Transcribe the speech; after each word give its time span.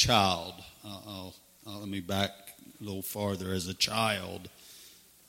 child, 0.00 0.54
uh, 0.82 0.98
I'll, 1.06 1.34
I'll, 1.66 1.80
let 1.80 1.88
me 1.88 2.00
back 2.00 2.30
a 2.80 2.84
little 2.84 3.02
farther. 3.02 3.52
As 3.52 3.68
a 3.68 3.74
child, 3.74 4.48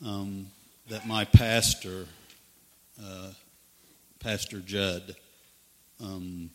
um, 0.05 0.47
that 0.87 1.05
my 1.05 1.25
pastor, 1.25 2.05
uh, 3.03 3.31
Pastor 4.21 4.59
Judd, 4.59 5.17
um, 6.01 6.51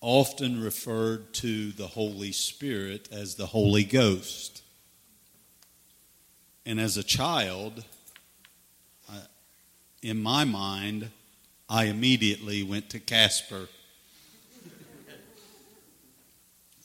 often 0.00 0.62
referred 0.62 1.34
to 1.34 1.72
the 1.72 1.88
Holy 1.88 2.30
Spirit 2.30 3.08
as 3.10 3.34
the 3.34 3.46
Holy 3.46 3.82
Ghost. 3.82 4.62
And 6.64 6.78
as 6.78 6.96
a 6.96 7.02
child, 7.02 7.84
I, 9.10 9.18
in 10.00 10.22
my 10.22 10.44
mind, 10.44 11.10
I 11.68 11.86
immediately 11.86 12.62
went 12.62 12.88
to 12.90 13.00
Casper. 13.00 13.66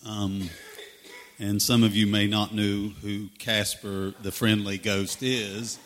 Um, 0.07 0.49
and 1.37 1.61
some 1.61 1.83
of 1.83 1.95
you 1.95 2.07
may 2.07 2.27
not 2.27 2.53
know 2.53 2.93
who 3.01 3.27
Casper 3.39 4.13
the 4.21 4.31
Friendly 4.31 4.77
Ghost 4.77 5.21
is. 5.21 5.79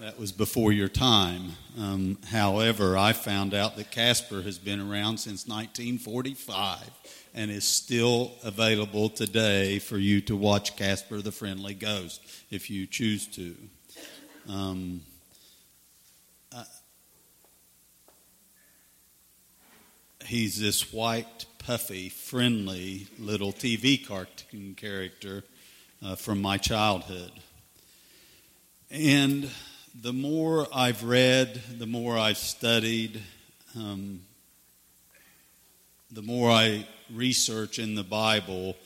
That 0.00 0.18
was 0.18 0.32
before 0.32 0.72
your 0.72 0.88
time. 0.88 1.52
Um, 1.78 2.18
however, 2.28 2.98
I 2.98 3.12
found 3.12 3.54
out 3.54 3.76
that 3.76 3.90
Casper 3.90 4.42
has 4.42 4.58
been 4.58 4.80
around 4.80 5.18
since 5.18 5.46
1945 5.46 6.90
and 7.34 7.50
is 7.50 7.64
still 7.64 8.32
available 8.42 9.08
today 9.08 9.78
for 9.78 9.96
you 9.96 10.20
to 10.22 10.36
watch 10.36 10.76
Casper 10.76 11.22
the 11.22 11.32
Friendly 11.32 11.74
Ghost 11.74 12.20
if 12.50 12.68
you 12.68 12.86
choose 12.86 13.26
to. 13.28 13.56
Um, 14.48 15.02
uh, 16.54 16.64
he's 20.24 20.60
this 20.60 20.92
white, 20.92 21.46
puffy, 21.66 22.08
friendly 22.08 23.08
little 23.18 23.52
TV 23.52 24.06
cartoon 24.06 24.72
character 24.76 25.42
uh, 26.00 26.14
from 26.14 26.40
my 26.40 26.56
childhood. 26.56 27.32
And 28.88 29.50
the 30.00 30.12
more 30.12 30.68
I've 30.72 31.02
read, 31.02 31.60
the 31.76 31.86
more 31.86 32.16
I've 32.16 32.38
studied, 32.38 33.20
um, 33.76 34.20
the 36.12 36.22
more 36.22 36.52
I 36.52 36.86
research 37.12 37.80
in 37.80 37.96
the 37.96 38.04
Bible, 38.04 38.76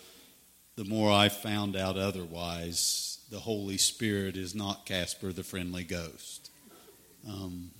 the 0.77 0.84
more 0.86 1.12
I've 1.12 1.36
found 1.36 1.77
out 1.77 1.98
otherwise. 1.98 3.18
The 3.30 3.40
Holy 3.40 3.77
Spirit 3.77 4.38
is 4.38 4.55
not 4.55 4.86
Casper 4.86 5.34
the 5.34 5.44
Friendly 5.44 5.84
Ghost. 5.84 6.50
Um, 7.28 7.72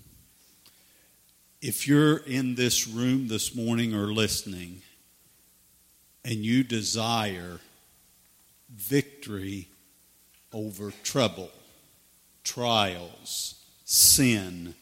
if 1.62 1.88
you're 1.88 2.19
in 2.19 2.55
this 2.55 2.86
room 2.86 3.28
this 3.28 3.56
morning 3.56 3.94
or 3.94 4.12
listening 4.12 4.82
and 6.31 6.45
you 6.45 6.62
desire 6.62 7.59
victory 8.73 9.67
over 10.53 10.92
trouble, 11.03 11.50
trials, 12.45 13.56
sin, 13.84 14.72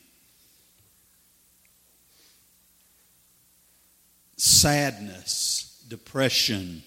sadness, 4.37 5.83
depression, 5.89 6.83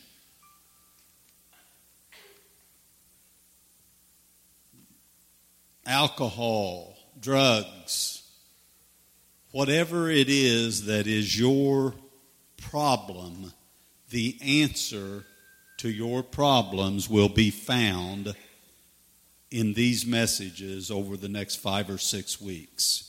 alcohol, 5.88 6.96
drugs, 7.20 8.30
whatever 9.50 10.08
it 10.08 10.30
is 10.30 10.86
that 10.86 11.08
is 11.08 11.40
your 11.40 11.96
problem, 12.70 13.52
the 14.12 14.38
answer 14.64 15.24
to 15.78 15.90
your 15.90 16.22
problems 16.22 17.10
will 17.10 17.30
be 17.30 17.50
found 17.50 18.36
in 19.50 19.74
these 19.74 20.06
messages 20.06 20.92
over 20.92 21.18
the 21.18 21.28
next 21.28 21.56
five 21.56 21.90
or 21.90 21.98
six 21.98 22.40
weeks. 22.40 23.08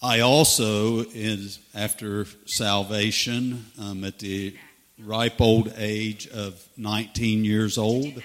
I 0.00 0.20
also, 0.20 1.00
is 1.00 1.58
after 1.74 2.26
salvation, 2.46 3.66
um, 3.80 4.04
at 4.04 4.20
the 4.20 4.56
ripe 4.98 5.40
old 5.40 5.72
age 5.76 6.28
of 6.28 6.64
19 6.76 7.44
years 7.44 7.78
old, 7.78 8.22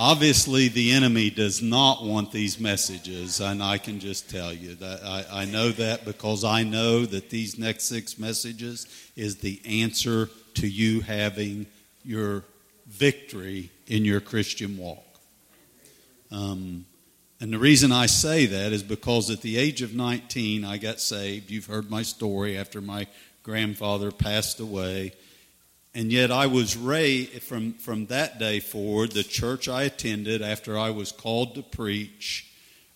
obviously 0.00 0.68
the 0.68 0.92
enemy 0.92 1.28
does 1.28 1.60
not 1.60 2.02
want 2.02 2.32
these 2.32 2.58
messages, 2.58 3.38
and 3.38 3.62
I 3.62 3.76
can 3.76 4.00
just 4.00 4.30
tell 4.30 4.50
you 4.50 4.74
that 4.76 5.04
I, 5.04 5.42
I 5.42 5.44
know 5.44 5.68
that 5.72 6.06
because 6.06 6.42
I 6.42 6.62
know 6.62 7.04
that 7.04 7.28
these 7.28 7.58
next 7.58 7.84
six 7.84 8.18
messages 8.18 8.86
is 9.14 9.36
the 9.36 9.60
answer 9.66 10.30
to 10.54 10.66
you 10.66 11.02
having 11.02 11.66
your 12.02 12.44
victory 12.86 13.70
in 13.88 14.06
your 14.06 14.20
Christian 14.20 14.78
walk. 14.78 15.04
Um, 16.32 16.86
and 17.38 17.52
the 17.52 17.58
reason 17.58 17.92
I 17.92 18.06
say 18.06 18.46
that 18.46 18.72
is 18.72 18.82
because 18.82 19.28
at 19.28 19.42
the 19.42 19.58
age 19.58 19.82
of 19.82 19.94
19, 19.94 20.64
I 20.64 20.78
got 20.78 21.00
saved. 21.00 21.50
You've 21.50 21.66
heard 21.66 21.90
my 21.90 22.02
story 22.02 22.56
after 22.56 22.80
my 22.80 23.06
grandfather 23.42 24.10
passed 24.10 24.60
away. 24.60 25.12
And 25.94 26.12
yet, 26.12 26.30
I 26.30 26.46
was 26.46 26.76
raised 26.76 27.42
from, 27.42 27.72
from 27.72 28.06
that 28.06 28.38
day 28.38 28.60
forward, 28.60 29.12
the 29.12 29.24
church 29.24 29.68
I 29.68 29.82
attended 29.82 30.40
after 30.40 30.78
I 30.78 30.90
was 30.90 31.10
called 31.10 31.56
to 31.56 31.62
preach 31.62 32.46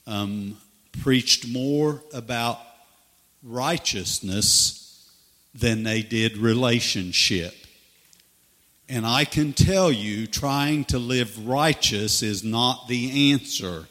um, 0.07 0.57
preached 1.03 1.49
more 1.49 2.03
about 2.13 2.61
righteousness 3.43 5.11
than 5.55 5.83
they 5.83 6.03
did 6.03 6.37
relationship. 6.37 7.55
And 8.89 9.07
I 9.07 9.25
can 9.25 9.53
tell 9.53 9.91
you, 9.91 10.27
trying 10.27 10.85
to 10.87 10.99
live 10.99 11.47
righteous 11.47 12.23
is 12.23 12.45
not 12.45 12.87
the 12.89 13.33
answer. 13.33 13.87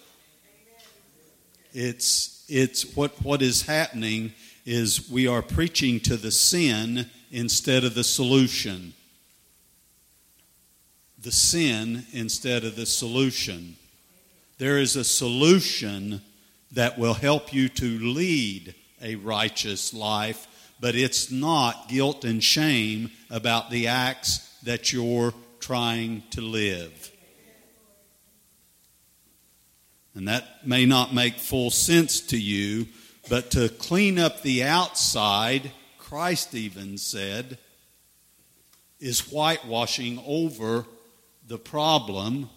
It's, 1.73 2.45
it's 2.47 2.95
what, 2.95 3.11
what 3.23 3.41
is 3.41 3.63
happening 3.63 4.33
is 4.65 5.09
we 5.09 5.27
are 5.27 5.41
preaching 5.41 5.99
to 6.01 6.15
the 6.15 6.31
sin 6.31 7.09
instead 7.33 7.83
of 7.83 7.95
the 7.95 8.03
solution. 8.03 8.93
The 11.19 11.31
sin 11.31 12.05
instead 12.13 12.63
of 12.63 12.75
the 12.75 12.85
solution. 12.85 13.75
There 14.59 14.77
is 14.77 14.95
a 14.95 15.03
solution 15.03 16.21
that 16.73 16.99
will 16.99 17.15
help 17.15 17.51
you 17.51 17.69
to 17.69 17.99
lead 17.99 18.75
a 19.01 19.15
righteous 19.15 19.95
life, 19.95 20.47
but 20.79 20.95
it's 20.95 21.31
not 21.31 21.89
guilt 21.89 22.23
and 22.23 22.41
shame 22.41 23.09
about 23.31 23.71
the 23.71 23.87
acts 23.87 24.59
that 24.61 24.93
you're 24.93 25.33
trying 25.59 26.21
to 26.31 26.41
live. 26.41 27.11
And 30.13 30.27
that 30.27 30.67
may 30.67 30.85
not 30.85 31.15
make 31.15 31.37
full 31.37 31.71
sense 31.71 32.19
to 32.27 32.37
you, 32.39 32.85
but 33.27 33.49
to 33.51 33.69
clean 33.69 34.19
up 34.19 34.43
the 34.43 34.63
outside, 34.63 35.71
Christ 36.13 36.53
even 36.53 36.99
said, 36.99 37.57
is 38.99 39.31
whitewashing 39.31 40.21
over 40.27 40.85
the 41.47 41.57
problem 41.57 42.51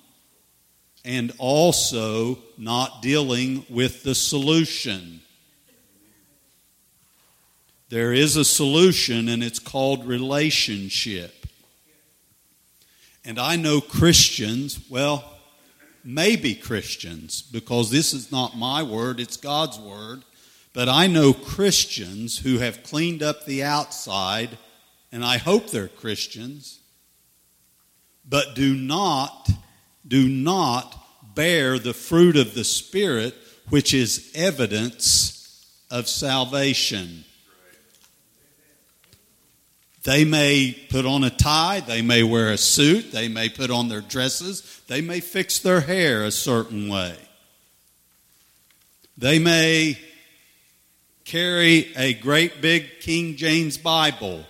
and 1.07 1.33
also 1.39 2.37
not 2.59 3.01
dealing 3.01 3.65
with 3.71 4.03
the 4.03 4.15
solution. 4.15 5.23
There 7.89 8.13
is 8.13 8.37
a 8.37 8.45
solution, 8.45 9.27
and 9.31 9.43
it's 9.43 9.59
called 9.59 10.07
relationship. 10.07 11.47
And 13.25 13.39
I 13.39 13.57
know 13.57 13.81
Christians, 13.81 14.81
well, 14.91 15.25
maybe 16.05 16.55
Christians, 16.55 17.41
because 17.41 17.91
this 17.91 18.13
is 18.13 18.31
not 18.31 18.55
my 18.55 18.83
word, 18.83 19.19
it's 19.19 19.39
God's 19.39 19.79
word. 19.79 20.25
But 20.77 20.91
I 20.91 21.07
know 21.07 21.33
Christians 21.33 22.41
who 22.41 22.59
have 22.59 22.83
cleaned 22.83 23.23
up 23.23 23.47
the 23.47 23.63
outside, 23.63 24.59
and 25.11 25.25
I 25.25 25.39
hope 25.39 25.71
they're 25.71 25.89
Christians, 25.89 26.81
but 28.29 28.55
do 28.55 28.75
not, 28.75 29.49
do 30.07 30.29
not 30.29 31.35
bear 31.35 31.79
the 31.79 31.95
fruit 31.95 32.37
of 32.37 32.53
the 32.53 32.63
Spirit, 32.63 33.35
which 33.71 33.95
is 33.95 34.31
evidence 34.35 35.67
of 35.91 36.09
salvation. 36.09 37.25
They 40.03 40.27
may 40.27 40.77
put 40.91 41.07
on 41.07 41.25
a 41.25 41.31
tie, 41.31 41.81
they 41.81 42.03
may 42.03 42.23
wear 42.23 42.53
a 42.53 42.59
suit, 42.59 43.13
they 43.13 43.29
may 43.29 43.49
put 43.49 43.71
on 43.71 43.89
their 43.89 44.03
dresses, 44.03 44.83
they 44.89 45.01
may 45.01 45.21
fix 45.21 45.59
their 45.59 45.81
hair 45.81 46.23
a 46.23 46.31
certain 46.31 46.91
way. 46.91 47.17
They 49.17 49.39
may 49.39 49.99
carry 51.27 51.93
a 51.97 52.15
great 52.15 52.61
big 52.61 53.01
King 53.01 53.35
James 53.35 53.77
Bible, 53.77 54.45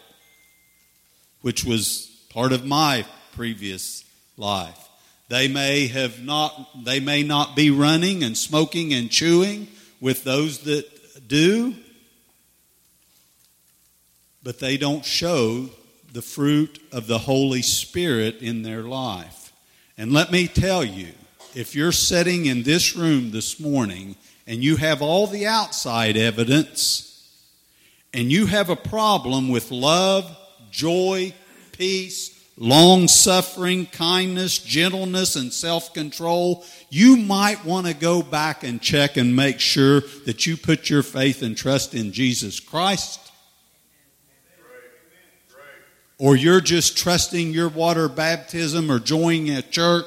which 1.40 1.64
was 1.64 2.14
part 2.28 2.52
of 2.52 2.66
my 2.66 3.06
previous 3.32 4.04
life. 4.36 4.78
They 5.28 5.48
may 5.48 5.86
have 5.88 6.22
not 6.22 6.84
they 6.84 7.00
may 7.00 7.22
not 7.22 7.56
be 7.56 7.70
running 7.70 8.22
and 8.22 8.36
smoking 8.36 8.92
and 8.92 9.10
chewing 9.10 9.68
with 10.00 10.22
those 10.22 10.60
that 10.60 10.86
do. 11.26 11.74
but 14.42 14.60
they 14.60 14.76
don't 14.76 15.04
show 15.04 15.68
the 16.12 16.22
fruit 16.22 16.80
of 16.92 17.08
the 17.08 17.18
Holy 17.18 17.62
Spirit 17.62 18.36
in 18.42 18.62
their 18.62 18.82
life. 18.82 19.52
And 19.98 20.12
let 20.12 20.30
me 20.30 20.46
tell 20.46 20.84
you, 20.84 21.08
if 21.52 21.74
you're 21.74 21.90
sitting 21.90 22.46
in 22.46 22.62
this 22.62 22.94
room 22.94 23.32
this 23.32 23.58
morning 23.58 24.14
and 24.46 24.62
you 24.62 24.76
have 24.76 25.02
all 25.02 25.26
the 25.26 25.46
outside 25.46 26.16
evidence 26.16 27.06
and 28.14 28.32
you 28.32 28.46
have 28.46 28.70
a 28.70 28.76
problem 28.76 29.48
with 29.50 29.70
love, 29.70 30.34
joy, 30.70 31.34
peace, 31.72 32.32
long 32.56 33.08
suffering, 33.08 33.86
kindness, 33.86 34.58
gentleness, 34.58 35.36
and 35.36 35.52
self 35.52 35.92
control, 35.92 36.64
you 36.88 37.16
might 37.16 37.64
want 37.64 37.86
to 37.86 37.94
go 37.94 38.22
back 38.22 38.64
and 38.64 38.80
check 38.80 39.16
and 39.16 39.36
make 39.36 39.60
sure 39.60 40.00
that 40.24 40.46
you 40.46 40.56
put 40.56 40.88
your 40.88 41.02
faith 41.02 41.42
and 41.42 41.56
trust 41.56 41.94
in 41.94 42.12
Jesus 42.12 42.60
Christ. 42.60 43.20
Or 46.18 46.34
you're 46.34 46.62
just 46.62 46.96
trusting 46.96 47.50
your 47.50 47.68
water 47.68 48.08
baptism 48.08 48.90
or 48.90 48.98
joining 48.98 49.50
a 49.50 49.60
church 49.60 50.06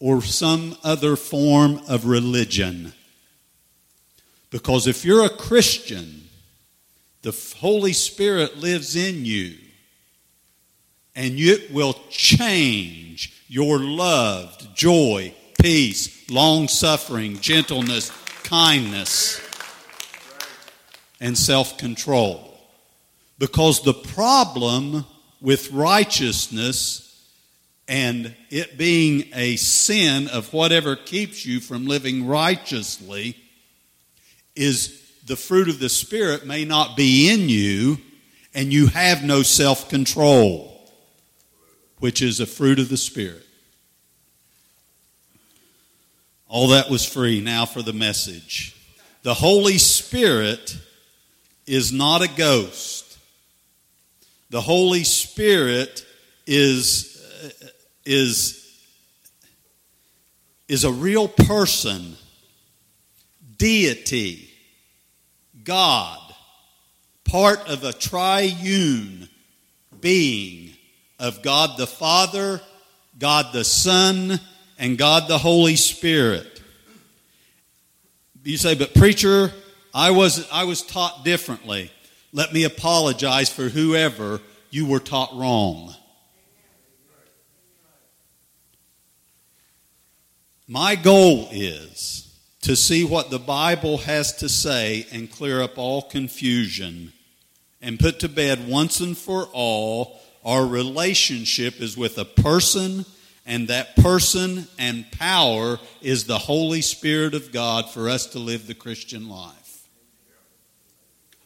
or 0.00 0.22
some 0.22 0.76
other 0.84 1.16
form 1.16 1.80
of 1.88 2.06
religion. 2.06 2.92
Because 4.50 4.86
if 4.86 5.04
you're 5.04 5.24
a 5.24 5.30
Christian, 5.30 6.28
the 7.22 7.36
Holy 7.58 7.92
Spirit 7.92 8.58
lives 8.58 8.96
in 8.96 9.24
you 9.24 9.56
and 11.14 11.36
it 11.36 11.72
will 11.72 11.96
change 12.10 13.44
your 13.48 13.80
love, 13.80 14.74
joy, 14.74 15.34
peace, 15.60 16.30
long 16.30 16.68
suffering, 16.68 17.36
gentleness, 17.40 18.12
kindness, 18.44 19.40
and 21.20 21.36
self 21.36 21.76
control. 21.76 22.60
Because 23.38 23.82
the 23.82 23.94
problem 23.94 25.04
with 25.40 25.72
righteousness 25.72 27.07
and 27.88 28.34
it 28.50 28.76
being 28.76 29.24
a 29.34 29.56
sin 29.56 30.28
of 30.28 30.52
whatever 30.52 30.94
keeps 30.94 31.44
you 31.46 31.58
from 31.58 31.86
living 31.86 32.26
righteously 32.26 33.36
is 34.54 35.02
the 35.26 35.36
fruit 35.36 35.68
of 35.68 35.78
the 35.78 35.88
Spirit 35.88 36.46
may 36.46 36.64
not 36.64 36.96
be 36.96 37.30
in 37.30 37.48
you 37.48 37.98
and 38.54 38.72
you 38.72 38.88
have 38.88 39.22
no 39.22 39.42
self 39.42 39.88
control, 39.88 40.90
which 41.98 42.22
is 42.22 42.40
a 42.40 42.46
fruit 42.46 42.78
of 42.78 42.88
the 42.88 42.96
Spirit. 42.96 43.44
All 46.48 46.68
that 46.68 46.90
was 46.90 47.04
free. 47.04 47.40
Now 47.40 47.66
for 47.66 47.82
the 47.82 47.92
message. 47.92 48.74
The 49.22 49.34
Holy 49.34 49.78
Spirit 49.78 50.76
is 51.66 51.92
not 51.92 52.22
a 52.22 52.28
ghost. 52.28 53.18
The 54.50 54.62
Holy 54.62 55.04
Spirit 55.04 56.06
is, 56.46 57.22
is, 58.08 58.64
is 60.66 60.84
a 60.84 60.90
real 60.90 61.28
person, 61.28 62.16
deity, 63.58 64.48
God, 65.62 66.18
part 67.24 67.68
of 67.68 67.84
a 67.84 67.92
triune 67.92 69.28
being 70.00 70.70
of 71.18 71.42
God 71.42 71.76
the 71.76 71.86
Father, 71.86 72.62
God 73.18 73.52
the 73.52 73.64
Son, 73.64 74.40
and 74.78 74.96
God 74.96 75.28
the 75.28 75.36
Holy 75.36 75.76
Spirit. 75.76 76.62
You 78.42 78.56
say, 78.56 78.74
but 78.74 78.94
preacher, 78.94 79.52
I 79.92 80.12
was, 80.12 80.48
I 80.50 80.64
was 80.64 80.80
taught 80.80 81.24
differently 81.24 81.90
let 82.32 82.52
me 82.52 82.64
apologize 82.64 83.48
for 83.48 83.68
whoever 83.68 84.40
you 84.70 84.86
were 84.86 85.00
taught 85.00 85.34
wrong. 85.34 85.94
My 90.70 90.96
goal 90.96 91.48
is 91.50 92.30
to 92.60 92.76
see 92.76 93.02
what 93.02 93.30
the 93.30 93.38
Bible 93.38 93.96
has 93.98 94.34
to 94.36 94.50
say 94.50 95.06
and 95.10 95.30
clear 95.30 95.62
up 95.62 95.78
all 95.78 96.02
confusion 96.02 97.14
and 97.80 97.98
put 97.98 98.20
to 98.20 98.28
bed 98.28 98.68
once 98.68 99.00
and 99.00 99.16
for 99.16 99.46
all 99.54 100.20
our 100.44 100.66
relationship 100.66 101.80
is 101.80 101.96
with 101.96 102.18
a 102.18 102.26
person, 102.26 103.06
and 103.46 103.68
that 103.68 103.96
person 103.96 104.68
and 104.78 105.10
power 105.12 105.80
is 106.02 106.24
the 106.24 106.36
Holy 106.36 106.82
Spirit 106.82 107.32
of 107.32 107.50
God 107.50 107.88
for 107.90 108.10
us 108.10 108.26
to 108.26 108.38
live 108.38 108.66
the 108.66 108.74
Christian 108.74 109.26
life. 109.26 109.88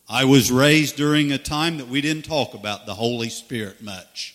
I 0.09 0.25
was 0.25 0.51
raised 0.51 0.97
during 0.97 1.31
a 1.31 1.39
time 1.39 1.79
that 1.79 1.87
we 1.87 2.01
didn't 2.01 2.25
talk 2.25 2.55
about 2.55 2.87
the 2.87 2.95
Holy 2.95 3.29
Spirit 3.29 3.83
much. 3.83 4.35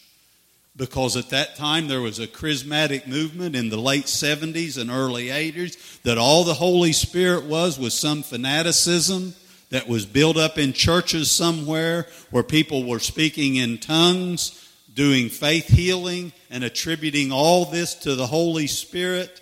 Because 0.78 1.18
at 1.18 1.32
that 1.32 1.56
time 1.56 1.88
there 1.88 2.02
was 2.02 2.20
a 2.20 2.28
charismatic 2.28 3.08
movement 3.08 3.56
in 3.56 3.70
the 3.70 3.78
late 3.78 4.06
70s 4.06 4.80
and 4.80 4.92
early 4.92 5.28
80s 5.28 6.02
that 6.04 6.20
all 6.20 6.44
the 6.44 6.54
Holy 6.54 6.94
Spirit 6.94 7.46
was 7.46 7.80
was 7.80 7.96
some 7.96 8.22
fanaticism 8.22 9.34
that 9.70 9.88
was 9.88 10.06
built 10.06 10.38
up 10.38 10.60
in 10.60 10.74
churches 10.74 11.32
somewhere 11.32 12.06
where 12.30 12.44
people 12.44 12.84
were 12.84 13.00
speaking 13.00 13.56
in 13.56 13.80
tongues, 13.80 14.72
doing 14.94 15.30
faith 15.30 15.68
healing, 15.68 16.32
and 16.52 16.64
attributing 16.64 17.32
all 17.32 17.66
this 17.66 17.96
to 17.96 18.16
the 18.16 18.28
Holy 18.28 18.68
Spirit. 18.68 19.42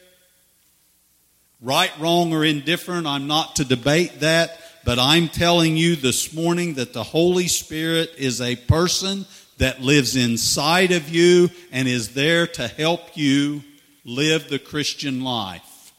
Right, 1.62 1.92
wrong, 2.00 2.34
or 2.34 2.46
indifferent, 2.46 3.08
I'm 3.08 3.28
not 3.28 3.58
to 3.58 3.66
debate 3.66 4.22
that. 4.22 4.62
But 4.86 5.00
I'm 5.00 5.30
telling 5.30 5.76
you 5.78 5.96
this 5.96 6.34
morning 6.34 6.76
that 6.76 6.94
the 6.94 7.04
Holy 7.04 7.48
Spirit 7.48 8.14
is 8.18 8.40
a 8.40 8.56
person 8.56 9.26
that 9.58 9.82
lives 9.82 10.16
inside 10.16 10.92
of 10.92 11.10
you 11.10 11.50
and 11.72 11.88
is 11.88 12.14
there 12.14 12.46
to 12.48 12.68
help 12.68 13.16
you 13.16 13.64
live 14.04 14.50
the 14.50 14.60
Christian 14.60 15.24
life 15.24 15.94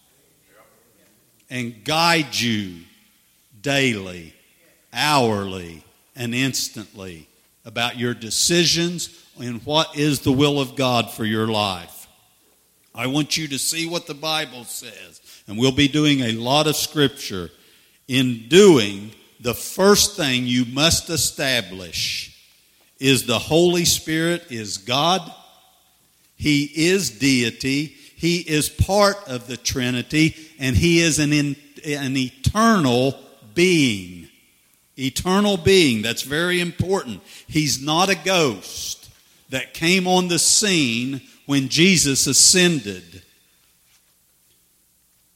and 1.49 1.85
guide 1.85 2.39
you 2.39 2.81
daily, 3.63 4.35
hourly, 4.93 5.83
and 6.15 6.35
instantly 6.35 7.29
about 7.65 7.99
your 7.99 8.15
decisions 8.15 9.25
and 9.41 9.65
what 9.65 9.97
is 9.97 10.21
the 10.21 10.33
will 10.33 10.61
of 10.61 10.77
God 10.77 11.11
for 11.11 11.25
your 11.25 11.47
life. 11.47 12.07
I 12.95 13.09
want 13.09 13.37
you 13.37 13.49
to 13.49 13.59
see 13.59 13.87
what 13.87 14.07
the 14.07 14.15
Bible 14.15 14.65
says. 14.65 15.21
And 15.47 15.59
we'll 15.59 15.73
be 15.73 15.89
doing 15.89 16.21
a 16.21 16.33
lot 16.33 16.67
of 16.67 16.77
scripture 16.77 17.51
in 18.09 18.49
doing, 18.49 19.13
the 19.41 19.55
first 19.55 20.17
thing 20.17 20.47
you 20.47 20.65
must 20.65 21.11
establish 21.11 22.36
is 22.99 23.27
the 23.27 23.39
Holy 23.39 23.85
Spirit 23.85 24.51
is 24.51 24.79
God. 24.79 25.33
He 26.37 26.65
is 26.65 27.11
deity. 27.19 27.87
He 28.17 28.39
is 28.39 28.69
part 28.69 29.17
of 29.29 29.47
the 29.47 29.57
Trinity, 29.57 30.35
and 30.59 30.77
He 30.77 31.01
is 31.01 31.19
an, 31.19 31.33
in, 31.33 31.57
an 31.85 32.17
eternal 32.17 33.19
being. 33.55 34.29
Eternal 34.99 35.59
being. 35.59 36.01
That's 36.03 36.23
very 36.23 36.61
important. 36.61 37.23
He's 37.47 37.83
not 37.83 38.09
a 38.09 38.15
ghost 38.15 39.11
that 39.51 39.75
came 39.75 40.07
on 40.07 40.29
the 40.29 40.39
scene 40.39 41.21
when 41.45 41.69
Jesus 41.69 42.27
ascended. 42.27 43.23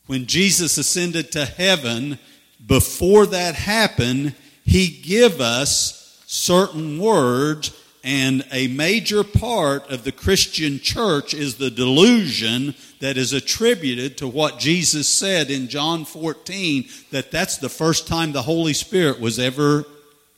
When 0.06 0.26
Jesus 0.26 0.76
ascended 0.78 1.30
to 1.32 1.44
heaven, 1.44 2.18
before 2.66 3.26
that 3.26 3.54
happened, 3.54 4.34
he 4.64 4.88
give 4.88 5.40
us 5.40 5.99
certain 6.30 7.00
words 7.00 7.76
and 8.04 8.46
a 8.52 8.68
major 8.68 9.24
part 9.24 9.90
of 9.90 10.04
the 10.04 10.12
Christian 10.12 10.78
church 10.78 11.34
is 11.34 11.56
the 11.56 11.72
delusion 11.72 12.76
that 13.00 13.16
is 13.16 13.32
attributed 13.32 14.16
to 14.18 14.28
what 14.28 14.60
Jesus 14.60 15.08
said 15.08 15.50
in 15.50 15.66
John 15.66 16.04
14 16.04 16.88
that 17.10 17.32
that's 17.32 17.58
the 17.58 17.68
first 17.68 18.06
time 18.06 18.30
the 18.30 18.42
Holy 18.42 18.74
Spirit 18.74 19.18
was 19.18 19.40
ever 19.40 19.84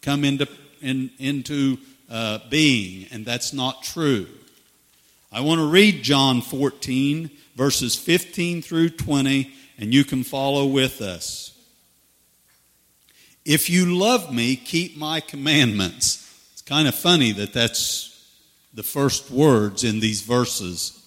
come 0.00 0.24
into, 0.24 0.48
in, 0.80 1.10
into 1.18 1.76
uh, 2.08 2.38
being, 2.48 3.06
and 3.12 3.26
that's 3.26 3.52
not 3.52 3.82
true. 3.82 4.26
I 5.30 5.42
want 5.42 5.60
to 5.60 5.66
read 5.66 6.02
John 6.02 6.40
14, 6.40 7.30
verses 7.54 7.96
15 7.96 8.62
through 8.62 8.88
20, 8.88 9.52
and 9.76 9.92
you 9.92 10.04
can 10.04 10.24
follow 10.24 10.64
with 10.64 11.02
us. 11.02 11.51
If 13.44 13.68
you 13.68 13.96
love 13.98 14.32
me, 14.32 14.56
keep 14.56 14.96
my 14.96 15.20
commandments. 15.20 16.18
It's 16.52 16.62
kind 16.62 16.86
of 16.86 16.94
funny 16.94 17.32
that 17.32 17.52
that's 17.52 18.08
the 18.72 18.82
first 18.82 19.30
words 19.30 19.84
in 19.84 20.00
these 20.00 20.22
verses. 20.22 20.98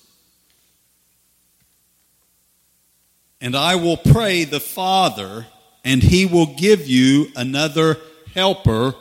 And 3.41 3.55
I 3.55 3.75
will 3.75 3.97
pray 3.97 4.43
the 4.43 4.59
Father, 4.59 5.45
and 5.83 6.01
he 6.01 6.25
will 6.25 6.55
give 6.55 6.87
you 6.87 7.27
another 7.35 7.97
helper. 8.33 8.95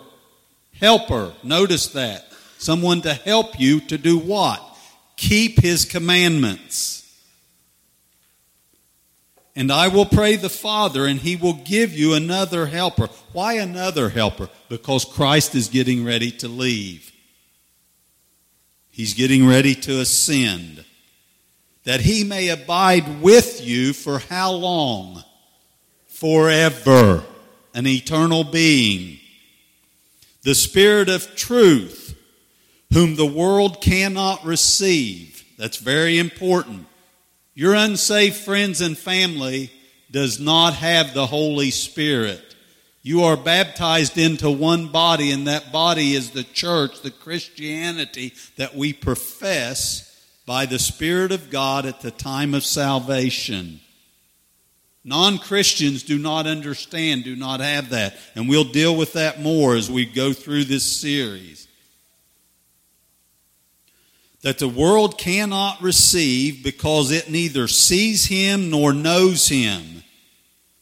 Helper. 0.81 1.33
Notice 1.43 1.89
that. 1.89 2.27
Someone 2.59 3.03
to 3.03 3.15
help 3.15 3.59
you 3.59 3.81
to 3.81 3.99
do 3.99 4.19
what? 4.19 4.63
Keep 5.17 5.61
his 5.61 5.85
commandments. 5.85 7.04
And 9.57 9.71
I 9.71 9.89
will 9.89 10.07
pray 10.07 10.35
the 10.35 10.49
Father, 10.49 11.07
and 11.07 11.21
he 11.21 11.37
will 11.37 11.53
give 11.53 11.93
you 11.93 12.15
another 12.15 12.67
helper. 12.67 13.09
Why 13.33 13.55
another 13.55 14.09
helper? 14.09 14.49
Because 14.69 15.05
Christ 15.05 15.55
is 15.55 15.69
getting 15.69 16.05
ready 16.05 16.33
to 16.33 16.49
leave. 16.49 17.13
He's 18.91 19.15
getting 19.15 19.47
ready 19.47 19.75
to 19.77 20.01
ascend. 20.01 20.85
That 21.85 22.01
he 22.01 22.25
may 22.25 22.49
abide 22.49 23.23
with 23.23 23.65
you 23.65 23.93
for 23.93 24.19
how 24.19 24.53
long? 24.53 25.23
Forever. 26.07 27.23
An 27.75 27.87
eternal 27.87 28.43
being. 28.43 29.19
The 30.43 30.55
Spirit 30.55 31.09
of 31.09 31.37
truth, 31.37 32.19
whom 32.93 33.15
the 33.15 33.27
world 33.27 33.81
cannot 33.81 34.45
receive. 34.45 35.45
That's 35.59 35.77
very 35.77 36.19
important 36.19 36.87
your 37.55 37.75
unsaved 37.75 38.37
friends 38.37 38.81
and 38.81 38.99
family 38.99 39.71
does 40.11 40.41
not 40.41 40.75
have 40.75 41.15
the 41.15 41.27
Holy 41.27 41.71
Spirit. 41.71 42.41
You 43.03 43.25
are 43.25 43.37
baptized 43.37 44.17
into 44.17 44.51
one 44.51 44.89
body, 44.89 45.31
and 45.31 45.47
that 45.47 45.73
body 45.73 46.15
is 46.15 46.31
the 46.31 46.45
church, 46.45 47.03
the 47.03 47.11
Christianity 47.11 48.33
that 48.57 48.75
we 48.75 48.93
profess 48.93 50.11
by 50.47 50.67
the 50.67 50.79
Spirit 50.79 51.33
of 51.33 51.51
God 51.51 51.87
at 51.87 52.01
the 52.01 52.11
time 52.11 52.55
of 52.55 52.65
salvation. 52.65 53.81
Non 55.05 55.39
Christians 55.39 56.03
do 56.03 56.19
not 56.19 56.47
understand, 56.47 57.25
do 57.25 57.37
not 57.37 57.61
have 57.61 57.91
that. 57.91 58.17
And 58.35 58.49
we'll 58.49 58.65
deal 58.65 58.97
with 58.97 59.13
that 59.13 59.41
more 59.41 59.77
as 59.77 59.91
we 59.91 60.07
go 60.07 60.33
through 60.33 60.65
this 60.65 60.85
series 60.85 61.69
that 64.45 64.59
the 64.59 64.69
world 64.69 65.17
cannot 65.17 65.81
receive 65.81 66.63
because 66.63 67.11
it 67.11 67.31
neither 67.31 67.67
sees 67.67 68.27
him 68.27 68.69
nor 68.69 68.93
knows 68.93 69.49
him. 69.49 70.03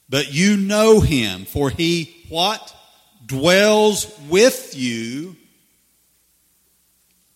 But 0.08 0.34
you 0.34 0.56
know 0.56 0.98
him, 0.98 1.44
for 1.44 1.70
he 1.70 2.24
what? 2.28 2.74
Dwells 3.24 4.18
with 4.28 4.76
you 4.76 5.36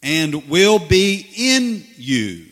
and 0.02 0.48
will 0.48 0.80
be 0.80 1.28
in 1.36 1.84
you. 1.96 2.46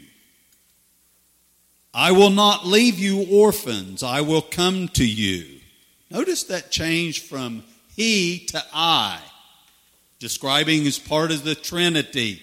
I 1.93 2.12
will 2.12 2.31
not 2.31 2.64
leave 2.64 3.00
you 3.00 3.26
orphans, 3.28 4.04
I 4.04 4.21
will 4.21 4.43
come 4.43 4.87
to 4.90 5.04
you. 5.04 5.59
Notice 6.12 6.45
that 6.45 6.71
change 6.71 7.23
from 7.23 7.64
he 7.97 8.47
to 8.50 8.62
I, 8.73 9.19
describing 10.21 10.87
as 10.87 11.00
part 11.00 11.33
of 11.33 11.43
the 11.43 11.57
Trinity 11.57 12.40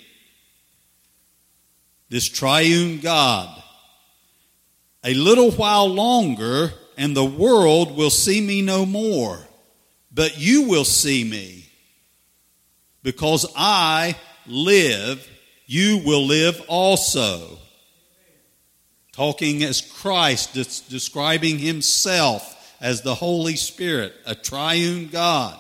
this 2.11 2.27
triune 2.27 2.99
God. 2.99 3.49
A 5.03 5.13
little 5.13 5.49
while 5.51 5.87
longer, 5.87 6.73
and 6.97 7.15
the 7.15 7.25
world 7.25 7.95
will 7.95 8.09
see 8.09 8.41
me 8.41 8.61
no 8.61 8.85
more, 8.85 9.39
but 10.11 10.37
you 10.37 10.67
will 10.67 10.83
see 10.83 11.23
me. 11.23 11.69
Because 13.01 13.49
I 13.55 14.17
live, 14.45 15.25
you 15.65 16.01
will 16.05 16.25
live 16.27 16.61
also. 16.67 17.57
Talking 19.13 19.63
as 19.63 19.79
Christ, 19.79 20.53
describing 20.89 21.59
himself 21.59 22.75
as 22.81 23.01
the 23.01 23.15
Holy 23.15 23.55
Spirit, 23.55 24.13
a 24.25 24.35
triune 24.35 25.07
God. 25.07 25.57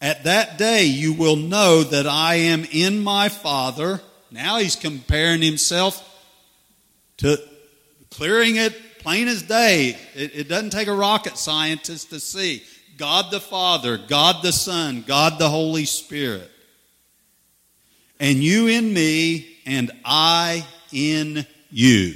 At 0.00 0.22
that 0.22 0.56
day, 0.56 0.84
you 0.84 1.14
will 1.14 1.34
know 1.34 1.82
that 1.82 2.06
I 2.06 2.36
am 2.36 2.64
in 2.70 3.00
my 3.00 3.28
Father 3.28 4.00
now 4.30 4.58
he's 4.58 4.76
comparing 4.76 5.42
himself 5.42 6.04
to 7.18 7.38
clearing 8.10 8.56
it 8.56 8.74
plain 8.98 9.28
as 9.28 9.42
day. 9.42 9.96
It, 10.14 10.32
it, 10.34 10.48
doesn't 10.48 10.70
take 10.70 10.88
a 10.88 10.94
rocket 10.94 11.38
scientist 11.38 12.10
to 12.10 12.20
see. 12.20 12.62
God 12.96 13.30
the 13.30 13.40
Father, 13.40 13.96
God 13.96 14.42
the 14.42 14.52
Son, 14.52 15.04
God 15.06 15.38
the 15.38 15.48
Holy 15.48 15.84
Spirit. 15.84 16.50
And 18.20 18.42
you 18.42 18.66
in 18.66 18.92
me, 18.92 19.56
and 19.64 19.92
I 20.04 20.66
in 20.92 21.46
you. 21.70 22.14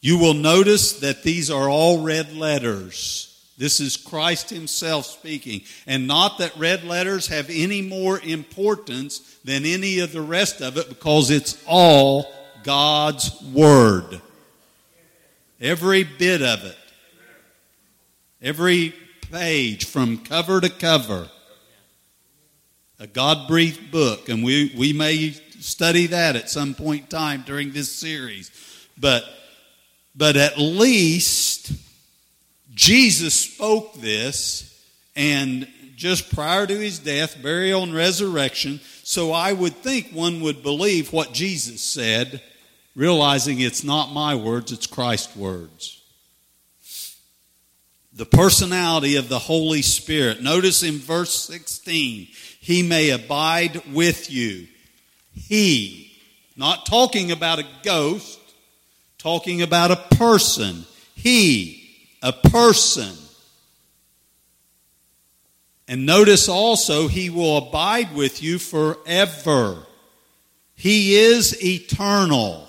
You 0.00 0.18
will 0.18 0.34
notice 0.34 1.00
that 1.00 1.22
these 1.22 1.50
are 1.50 1.70
all 1.70 2.02
red 2.02 2.34
letters. 2.36 3.28
This 3.56 3.80
is 3.80 3.96
Christ 3.96 4.50
Himself 4.50 5.06
speaking. 5.06 5.62
And 5.86 6.06
not 6.06 6.38
that 6.38 6.56
red 6.56 6.84
letters 6.84 7.28
have 7.28 7.48
any 7.48 7.80
more 7.80 8.20
importance 8.20 9.31
than 9.44 9.64
any 9.64 9.98
of 9.98 10.12
the 10.12 10.22
rest 10.22 10.60
of 10.60 10.76
it 10.76 10.88
because 10.88 11.30
it's 11.30 11.62
all 11.66 12.32
God's 12.62 13.40
Word. 13.42 14.20
Every 15.60 16.04
bit 16.04 16.42
of 16.42 16.64
it. 16.64 16.76
Every 18.40 18.94
page 19.30 19.84
from 19.86 20.18
cover 20.18 20.60
to 20.60 20.68
cover. 20.68 21.28
A 22.98 23.06
God 23.06 23.48
breathed 23.48 23.90
book. 23.90 24.28
And 24.28 24.44
we, 24.44 24.72
we 24.76 24.92
may 24.92 25.30
study 25.60 26.08
that 26.08 26.36
at 26.36 26.50
some 26.50 26.74
point 26.74 27.02
in 27.02 27.06
time 27.08 27.42
during 27.46 27.72
this 27.72 27.90
series. 27.90 28.50
But, 28.98 29.24
but 30.14 30.36
at 30.36 30.58
least 30.58 31.72
Jesus 32.74 33.34
spoke 33.34 33.94
this 33.94 34.68
and 35.14 35.68
just 35.96 36.34
prior 36.34 36.66
to 36.66 36.76
his 36.76 36.98
death, 36.98 37.40
burial, 37.42 37.84
and 37.84 37.94
resurrection. 37.94 38.80
So 39.12 39.30
I 39.30 39.52
would 39.52 39.74
think 39.74 40.08
one 40.10 40.40
would 40.40 40.62
believe 40.62 41.12
what 41.12 41.34
Jesus 41.34 41.82
said, 41.82 42.40
realizing 42.96 43.60
it's 43.60 43.84
not 43.84 44.10
my 44.10 44.34
words, 44.34 44.72
it's 44.72 44.86
Christ's 44.86 45.36
words. 45.36 46.00
The 48.14 48.24
personality 48.24 49.16
of 49.16 49.28
the 49.28 49.38
Holy 49.38 49.82
Spirit. 49.82 50.42
Notice 50.42 50.82
in 50.82 50.94
verse 50.94 51.38
16, 51.40 52.28
He 52.58 52.82
may 52.82 53.10
abide 53.10 53.82
with 53.92 54.30
you. 54.30 54.66
He, 55.34 56.10
not 56.56 56.86
talking 56.86 57.32
about 57.32 57.58
a 57.58 57.68
ghost, 57.82 58.40
talking 59.18 59.60
about 59.60 59.90
a 59.90 60.16
person. 60.16 60.86
He 61.14 61.98
a 62.22 62.32
person. 62.32 63.12
And 65.88 66.06
notice 66.06 66.48
also, 66.48 67.08
He 67.08 67.30
will 67.30 67.58
abide 67.58 68.14
with 68.14 68.42
you 68.42 68.58
forever. 68.58 69.78
He 70.74 71.14
is 71.14 71.62
eternal 71.64 72.68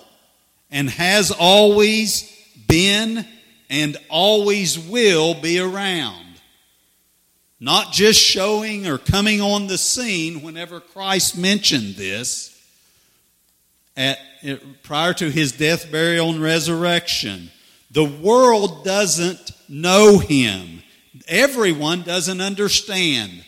and 0.69 0.89
has 0.89 1.31
always 1.31 2.29
been 2.67 3.25
and 3.69 3.97
always 4.09 4.77
will 4.77 5.33
be 5.33 5.59
around. 5.59 6.25
Not 7.59 7.93
just 7.93 8.19
showing 8.19 8.87
or 8.87 8.97
coming 8.97 9.39
on 9.39 9.67
the 9.67 9.77
scene 9.77 10.41
whenever 10.41 10.79
Christ 10.79 11.37
mentioned 11.37 11.95
this 11.95 12.53
at, 13.95 14.19
prior 14.83 15.13
to 15.13 15.31
his 15.31 15.53
death, 15.53 15.91
burial, 15.91 16.29
and 16.29 16.41
resurrection. 16.41 17.51
The 17.91 18.03
world 18.03 18.83
doesn't 18.83 19.51
know 19.69 20.17
him. 20.17 20.72
Everyone 21.27 22.01
doesn't 22.01 22.41
understand. 22.41 23.43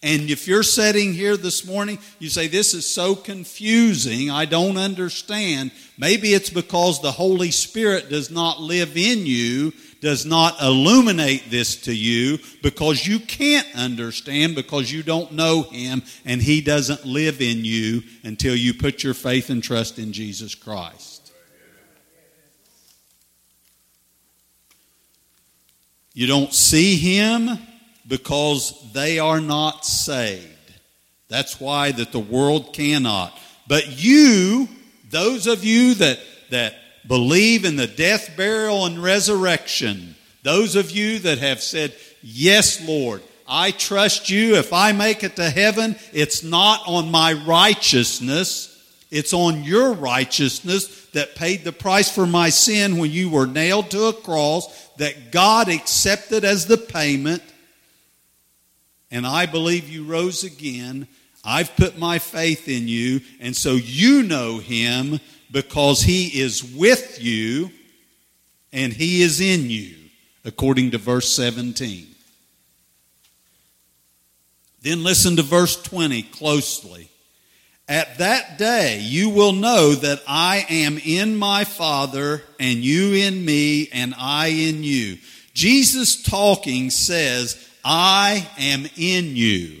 And 0.00 0.30
if 0.30 0.46
you're 0.46 0.62
sitting 0.62 1.12
here 1.12 1.36
this 1.36 1.66
morning, 1.66 1.98
you 2.20 2.28
say, 2.28 2.46
This 2.46 2.72
is 2.72 2.88
so 2.88 3.16
confusing, 3.16 4.30
I 4.30 4.44
don't 4.44 4.76
understand. 4.76 5.72
Maybe 5.98 6.34
it's 6.34 6.50
because 6.50 7.02
the 7.02 7.10
Holy 7.10 7.50
Spirit 7.50 8.08
does 8.08 8.30
not 8.30 8.60
live 8.60 8.96
in 8.96 9.26
you, 9.26 9.72
does 10.00 10.24
not 10.24 10.62
illuminate 10.62 11.50
this 11.50 11.82
to 11.82 11.92
you, 11.92 12.38
because 12.62 13.04
you 13.04 13.18
can't 13.18 13.66
understand 13.74 14.54
because 14.54 14.92
you 14.92 15.02
don't 15.02 15.32
know 15.32 15.62
Him 15.62 16.04
and 16.24 16.40
He 16.40 16.60
doesn't 16.60 17.04
live 17.04 17.42
in 17.42 17.64
you 17.64 18.04
until 18.22 18.54
you 18.54 18.74
put 18.74 19.02
your 19.02 19.14
faith 19.14 19.50
and 19.50 19.64
trust 19.64 19.98
in 19.98 20.12
Jesus 20.12 20.54
Christ. 20.54 21.07
You 26.18 26.26
don't 26.26 26.52
see 26.52 26.96
him 26.96 27.48
because 28.08 28.74
they 28.92 29.20
are 29.20 29.40
not 29.40 29.86
saved. 29.86 30.48
That's 31.28 31.60
why 31.60 31.92
that 31.92 32.10
the 32.10 32.18
world 32.18 32.74
cannot. 32.74 33.38
But 33.68 34.02
you, 34.02 34.68
those 35.10 35.46
of 35.46 35.62
you 35.62 35.94
that, 35.94 36.18
that 36.50 36.74
believe 37.06 37.64
in 37.64 37.76
the 37.76 37.86
death, 37.86 38.36
burial, 38.36 38.84
and 38.86 39.00
resurrection, 39.00 40.16
those 40.42 40.74
of 40.74 40.90
you 40.90 41.20
that 41.20 41.38
have 41.38 41.62
said, 41.62 41.94
Yes, 42.20 42.84
Lord, 42.84 43.22
I 43.46 43.70
trust 43.70 44.28
you. 44.28 44.56
If 44.56 44.72
I 44.72 44.90
make 44.90 45.22
it 45.22 45.36
to 45.36 45.48
heaven, 45.48 45.94
it's 46.12 46.42
not 46.42 46.82
on 46.88 47.12
my 47.12 47.34
righteousness, 47.34 48.74
it's 49.12 49.32
on 49.32 49.62
your 49.62 49.92
righteousness 49.92 51.06
that 51.12 51.36
paid 51.36 51.62
the 51.62 51.70
price 51.70 52.12
for 52.12 52.26
my 52.26 52.48
sin 52.48 52.98
when 52.98 53.12
you 53.12 53.30
were 53.30 53.46
nailed 53.46 53.92
to 53.92 54.06
a 54.06 54.12
cross 54.12 54.87
that 54.98 55.32
God 55.32 55.68
accepted 55.68 56.44
as 56.44 56.66
the 56.66 56.76
payment, 56.78 57.42
and 59.10 59.26
I 59.26 59.46
believe 59.46 59.88
you 59.88 60.04
rose 60.04 60.44
again. 60.44 61.08
I've 61.44 61.74
put 61.76 61.98
my 61.98 62.18
faith 62.18 62.68
in 62.68 62.88
you, 62.88 63.20
and 63.40 63.56
so 63.56 63.72
you 63.72 64.22
know 64.22 64.58
him 64.58 65.18
because 65.50 66.02
he 66.02 66.40
is 66.40 66.62
with 66.62 67.22
you. 67.22 67.70
and 68.70 68.92
he 68.92 69.22
is 69.22 69.40
in 69.40 69.70
you, 69.70 69.94
according 70.44 70.90
to 70.90 70.98
verse 70.98 71.32
17. 71.32 72.06
Then 74.82 75.02
listen 75.02 75.36
to 75.36 75.42
verse 75.42 75.80
20 75.82 76.22
closely. 76.24 77.08
At 77.88 78.18
that 78.18 78.58
day 78.58 79.00
you 79.00 79.30
will 79.30 79.52
know 79.52 79.94
that 79.94 80.22
I 80.28 80.66
am 80.68 80.98
in 80.98 81.36
my 81.36 81.64
Father, 81.64 82.42
and 82.60 82.78
you 82.78 83.14
in 83.14 83.44
me, 83.44 83.88
and 83.92 84.14
I 84.16 84.48
in 84.48 84.82
you. 84.82 85.18
Jesus 85.54 86.22
talking 86.22 86.90
says, 86.90 87.66
I 87.84 88.48
am 88.58 88.86
in 88.96 89.34
you. 89.34 89.80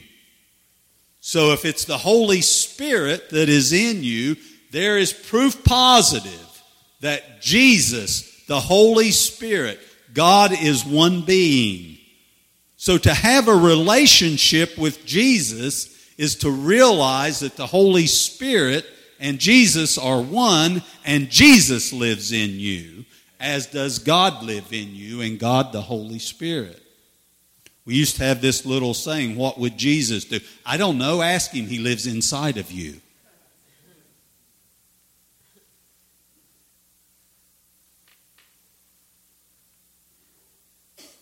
So 1.20 1.52
if 1.52 1.66
it's 1.66 1.84
the 1.84 1.98
Holy 1.98 2.40
Spirit 2.40 3.28
that 3.30 3.50
is 3.50 3.72
in 3.72 4.02
you, 4.02 4.36
there 4.70 4.96
is 4.96 5.12
proof 5.12 5.62
positive 5.62 6.62
that 7.00 7.42
Jesus, 7.42 8.44
the 8.46 8.60
Holy 8.60 9.10
Spirit, 9.10 9.78
God 10.14 10.52
is 10.52 10.84
one 10.84 11.22
being. 11.22 11.98
So 12.76 12.96
to 12.96 13.12
have 13.12 13.48
a 13.48 13.54
relationship 13.54 14.78
with 14.78 15.04
Jesus 15.04 15.97
is 16.18 16.34
to 16.36 16.50
realize 16.50 17.40
that 17.40 17.56
the 17.56 17.66
Holy 17.66 18.06
Spirit 18.06 18.84
and 19.20 19.38
Jesus 19.38 19.96
are 19.96 20.20
one 20.20 20.82
and 21.04 21.30
Jesus 21.30 21.92
lives 21.92 22.32
in 22.32 22.50
you, 22.50 23.04
as 23.40 23.66
does 23.66 24.00
God 24.00 24.42
live 24.42 24.72
in 24.72 24.94
you 24.94 25.22
and 25.22 25.38
God 25.38 25.72
the 25.72 25.80
Holy 25.80 26.18
Spirit. 26.18 26.82
We 27.86 27.94
used 27.94 28.16
to 28.16 28.24
have 28.24 28.42
this 28.42 28.66
little 28.66 28.92
saying, 28.92 29.36
What 29.36 29.58
would 29.58 29.78
Jesus 29.78 30.24
do? 30.24 30.40
I 30.66 30.76
don't 30.76 30.98
know. 30.98 31.22
Ask 31.22 31.52
him. 31.52 31.66
He 31.66 31.78
lives 31.78 32.06
inside 32.06 32.58
of 32.58 32.70
you. 32.70 33.00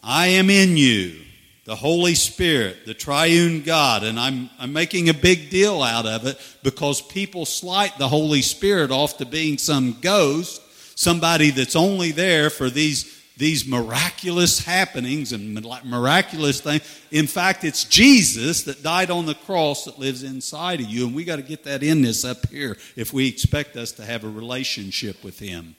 I 0.03 0.29
am 0.29 0.51
in 0.51 0.77
you 0.77 1.26
the 1.67 1.77
Holy 1.77 2.15
Spirit, 2.15 2.87
the 2.87 2.95
triune 2.95 3.63
God. 3.63 4.05
And 4.05 4.19
I'm, 4.19 4.49
I'm 4.59 4.73
making 4.73 5.09
a 5.09 5.15
big 5.15 5.51
deal 5.51 5.83
out 5.83 6.07
of 6.07 6.25
it 6.25 6.39
because 6.63 7.03
people 7.03 7.45
slight 7.45 7.99
the 7.99 8.09
Holy 8.09 8.41
Spirit 8.41 8.93
off 8.93 9.19
to 9.19 9.27
being 9.27 9.59
some 9.59 9.99
ghost, 10.01 10.63
somebody 10.97 11.51
that's 11.51 11.75
only 11.75 12.13
there 12.13 12.51
for 12.51 12.71
these, 12.71 13.21
these 13.37 13.67
miraculous 13.67 14.65
happenings 14.65 15.33
and 15.33 15.61
miraculous 15.85 16.61
things. 16.61 16.83
In 17.11 17.27
fact, 17.27 17.65
it's 17.65 17.83
Jesus 17.83 18.63
that 18.63 18.85
died 18.85 19.11
on 19.11 19.27
the 19.27 19.35
cross 19.35 19.87
that 19.87 19.99
lives 19.99 20.23
inside 20.23 20.81
of 20.81 20.87
you. 20.87 21.05
And 21.05 21.17
we 21.17 21.25
got 21.25 21.37
to 21.37 21.43
get 21.43 21.65
that 21.65 21.83
in 21.83 22.01
this 22.01 22.25
up 22.25 22.47
here 22.49 22.77
if 22.95 23.13
we 23.13 23.27
expect 23.27 23.77
us 23.77 23.91
to 23.93 24.05
have 24.05 24.23
a 24.23 24.29
relationship 24.29 25.25
with 25.25 25.41
Him. 25.41 25.75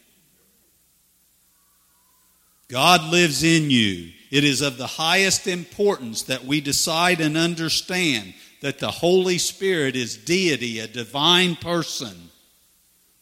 God 2.68 3.10
lives 3.10 3.44
in 3.46 3.72
you. 3.72 4.12
It 4.30 4.44
is 4.44 4.62
of 4.62 4.78
the 4.78 4.88
highest 4.88 5.48
importance 5.48 6.24
that 6.24 6.44
we 6.46 6.62
decide 6.62 7.22
and 7.22 7.38
understand 7.38 8.34
that 8.62 8.80
the 8.80 8.92
Holy 8.92 9.38
Spirit 9.38 9.96
is 9.96 10.18
deity, 10.18 10.80
a 10.80 10.88
divine 10.88 11.56
person, 11.56 12.30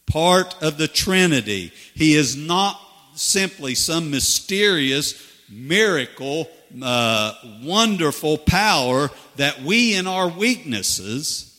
part 0.06 0.60
of 0.62 0.78
the 0.78 0.88
Trinity. 0.88 1.72
He 1.94 2.14
is 2.14 2.36
not 2.36 2.80
simply 3.14 3.74
some 3.74 4.10
mysterious 4.10 5.14
miracle, 5.48 6.48
uh, 6.82 7.34
wonderful 7.62 8.38
power 8.38 9.10
that 9.36 9.62
we 9.62 9.94
in 9.94 10.06
our 10.06 10.28
weaknesses, 10.28 11.52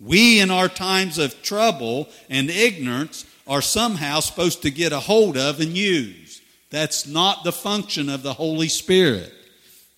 we 0.00 0.40
in 0.40 0.50
our 0.50 0.68
times 0.68 1.18
of 1.18 1.42
trouble 1.42 2.08
and 2.30 2.48
ignorance, 2.48 3.26
are 3.46 3.62
somehow 3.62 4.20
supposed 4.20 4.62
to 4.62 4.70
get 4.70 4.92
a 4.92 5.00
hold 5.00 5.36
of 5.36 5.60
and 5.60 5.76
use. 5.76 6.27
That's 6.70 7.06
not 7.06 7.44
the 7.44 7.52
function 7.52 8.08
of 8.08 8.22
the 8.22 8.34
Holy 8.34 8.68
Spirit. 8.68 9.32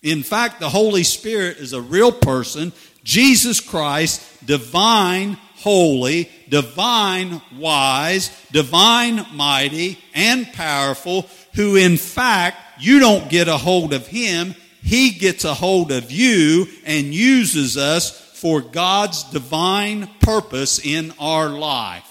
In 0.01 0.23
fact, 0.23 0.59
the 0.59 0.69
Holy 0.69 1.03
Spirit 1.03 1.57
is 1.57 1.73
a 1.73 1.81
real 1.81 2.11
person, 2.11 2.71
Jesus 3.03 3.59
Christ, 3.59 4.45
divine, 4.45 5.37
holy, 5.57 6.29
divine, 6.49 7.41
wise, 7.55 8.31
divine, 8.51 9.25
mighty, 9.33 9.99
and 10.13 10.51
powerful, 10.53 11.27
who 11.55 11.75
in 11.75 11.97
fact, 11.97 12.57
you 12.79 12.99
don't 12.99 13.29
get 13.29 13.47
a 13.47 13.57
hold 13.57 13.93
of 13.93 14.07
him, 14.07 14.55
he 14.81 15.11
gets 15.11 15.45
a 15.45 15.53
hold 15.53 15.91
of 15.91 16.11
you 16.11 16.65
and 16.83 17.13
uses 17.13 17.77
us 17.77 18.19
for 18.33 18.61
God's 18.61 19.23
divine 19.25 20.09
purpose 20.19 20.83
in 20.83 21.13
our 21.19 21.49
life. 21.49 22.10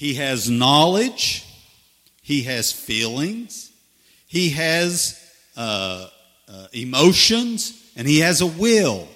He 0.00 0.14
has 0.14 0.48
knowledge, 0.48 1.44
he 2.22 2.44
has 2.44 2.72
feelings, 2.72 3.70
he 4.26 4.48
has 4.48 5.22
uh, 5.58 6.08
uh, 6.48 6.66
emotions, 6.72 7.78
and 7.94 8.08
he 8.08 8.20
has 8.20 8.40
a 8.40 8.46
will. 8.46 9.06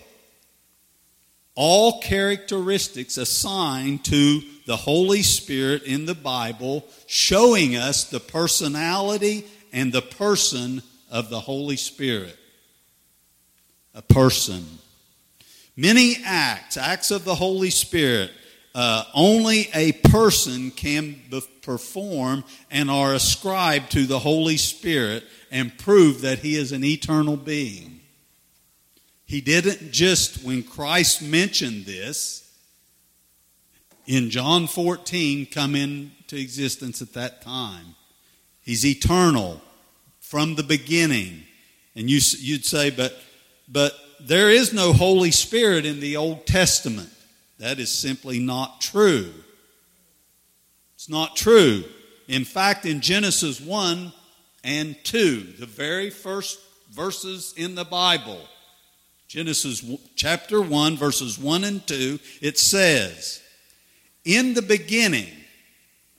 All 1.54 2.02
characteristics 2.02 3.16
assigned 3.16 4.04
to 4.04 4.42
the 4.66 4.76
Holy 4.76 5.22
Spirit 5.22 5.84
in 5.84 6.04
the 6.04 6.14
Bible, 6.14 6.84
showing 7.06 7.76
us 7.76 8.04
the 8.04 8.20
personality 8.20 9.46
and 9.72 9.90
the 9.90 10.02
person 10.02 10.82
of 11.10 11.30
the 11.30 11.40
Holy 11.40 11.76
Spirit. 11.76 12.36
A 13.94 14.02
person. 14.02 14.66
Many 15.78 16.18
acts, 16.26 16.76
acts 16.76 17.10
of 17.10 17.24
the 17.24 17.36
Holy 17.36 17.70
Spirit, 17.70 18.30
uh, 18.74 19.04
only 19.14 19.68
a 19.72 19.92
person 19.92 20.70
can 20.70 21.16
be- 21.30 21.42
perform 21.62 22.44
and 22.70 22.90
are 22.90 23.14
ascribed 23.14 23.92
to 23.92 24.06
the 24.06 24.18
Holy 24.18 24.56
Spirit 24.56 25.24
and 25.50 25.76
prove 25.78 26.22
that 26.22 26.40
he 26.40 26.56
is 26.56 26.72
an 26.72 26.84
eternal 26.84 27.36
being. 27.36 28.00
He 29.24 29.40
didn't 29.40 29.92
just, 29.92 30.44
when 30.44 30.62
Christ 30.62 31.22
mentioned 31.22 31.86
this 31.86 32.52
in 34.06 34.30
John 34.30 34.66
14, 34.66 35.46
come 35.46 35.74
into 35.74 36.36
existence 36.36 37.00
at 37.00 37.14
that 37.14 37.42
time. 37.42 37.94
He's 38.60 38.84
eternal 38.84 39.62
from 40.20 40.56
the 40.56 40.62
beginning. 40.62 41.44
And 41.94 42.10
you, 42.10 42.20
you'd 42.38 42.64
say, 42.64 42.90
but, 42.90 43.16
but 43.68 43.94
there 44.20 44.50
is 44.50 44.72
no 44.72 44.92
Holy 44.92 45.30
Spirit 45.30 45.86
in 45.86 46.00
the 46.00 46.16
Old 46.16 46.46
Testament. 46.46 47.10
That 47.58 47.78
is 47.78 47.90
simply 47.90 48.38
not 48.38 48.80
true. 48.80 49.32
It's 50.94 51.08
not 51.08 51.36
true. 51.36 51.84
In 52.28 52.44
fact, 52.44 52.86
in 52.86 53.00
Genesis 53.00 53.60
1 53.60 54.12
and 54.64 54.96
2, 55.04 55.54
the 55.58 55.66
very 55.66 56.10
first 56.10 56.58
verses 56.90 57.54
in 57.56 57.74
the 57.74 57.84
Bible, 57.84 58.40
Genesis 59.28 59.84
chapter 60.16 60.60
1, 60.60 60.96
verses 60.96 61.38
1 61.38 61.64
and 61.64 61.86
2, 61.86 62.18
it 62.40 62.58
says, 62.58 63.42
In 64.24 64.54
the 64.54 64.62
beginning, 64.62 65.28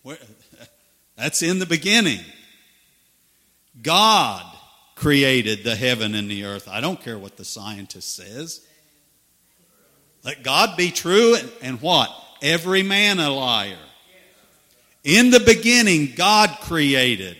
that's 1.18 1.42
in 1.42 1.60
the 1.60 1.66
beginning, 1.66 2.20
God 3.82 4.46
created 4.96 5.64
the 5.64 5.76
heaven 5.76 6.16
and 6.16 6.30
the 6.30 6.46
earth. 6.46 6.68
I 6.70 6.82
don't 6.82 7.02
care 7.02 7.18
what 7.18 7.38
the 7.38 7.46
scientist 7.46 8.16
says. 8.16 8.66
Let 10.26 10.42
God 10.42 10.76
be 10.76 10.90
true 10.90 11.36
and, 11.36 11.52
and 11.62 11.82
what? 11.82 12.10
Every 12.42 12.82
man 12.82 13.20
a 13.20 13.30
liar. 13.30 13.78
In 15.04 15.30
the 15.30 15.40
beginning, 15.40 16.14
God 16.16 16.50
created. 16.62 17.38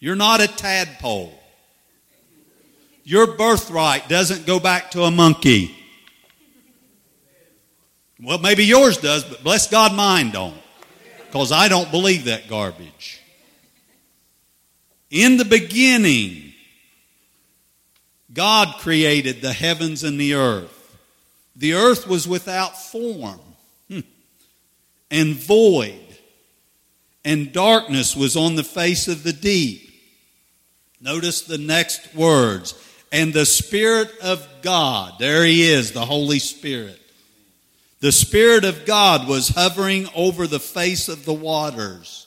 You're 0.00 0.16
not 0.16 0.40
a 0.40 0.48
tadpole. 0.48 1.38
Your 3.04 3.36
birthright 3.36 4.08
doesn't 4.08 4.46
go 4.46 4.58
back 4.58 4.92
to 4.92 5.02
a 5.02 5.10
monkey. 5.10 5.76
Well, 8.18 8.38
maybe 8.38 8.64
yours 8.64 8.96
does, 8.96 9.24
but 9.24 9.44
bless 9.44 9.68
God, 9.68 9.94
mine 9.94 10.30
don't. 10.30 10.56
Because 11.26 11.52
I 11.52 11.68
don't 11.68 11.90
believe 11.90 12.24
that 12.24 12.48
garbage. 12.48 13.20
In 15.10 15.36
the 15.36 15.44
beginning, 15.44 16.54
God 18.32 18.76
created 18.78 19.42
the 19.42 19.52
heavens 19.52 20.02
and 20.02 20.18
the 20.18 20.34
earth. 20.34 20.81
The 21.56 21.74
earth 21.74 22.06
was 22.06 22.26
without 22.26 22.80
form 22.80 23.40
hmm, 23.88 24.00
and 25.10 25.34
void, 25.34 26.00
and 27.24 27.52
darkness 27.52 28.16
was 28.16 28.36
on 28.36 28.56
the 28.56 28.64
face 28.64 29.08
of 29.08 29.22
the 29.22 29.32
deep. 29.32 29.90
Notice 31.00 31.42
the 31.42 31.58
next 31.58 32.14
words. 32.14 32.74
And 33.10 33.34
the 33.34 33.44
Spirit 33.44 34.10
of 34.22 34.46
God, 34.62 35.18
there 35.18 35.44
he 35.44 35.62
is, 35.62 35.92
the 35.92 36.06
Holy 36.06 36.38
Spirit. 36.38 36.98
The 38.00 38.12
Spirit 38.12 38.64
of 38.64 38.86
God 38.86 39.28
was 39.28 39.50
hovering 39.50 40.08
over 40.14 40.46
the 40.46 40.58
face 40.58 41.08
of 41.08 41.24
the 41.24 41.34
waters 41.34 42.26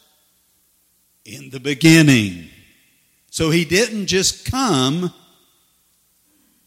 in 1.26 1.50
the 1.50 1.60
beginning. 1.60 2.50
So 3.32 3.50
he 3.50 3.66
didn't 3.66 4.06
just 4.06 4.50
come 4.50 5.12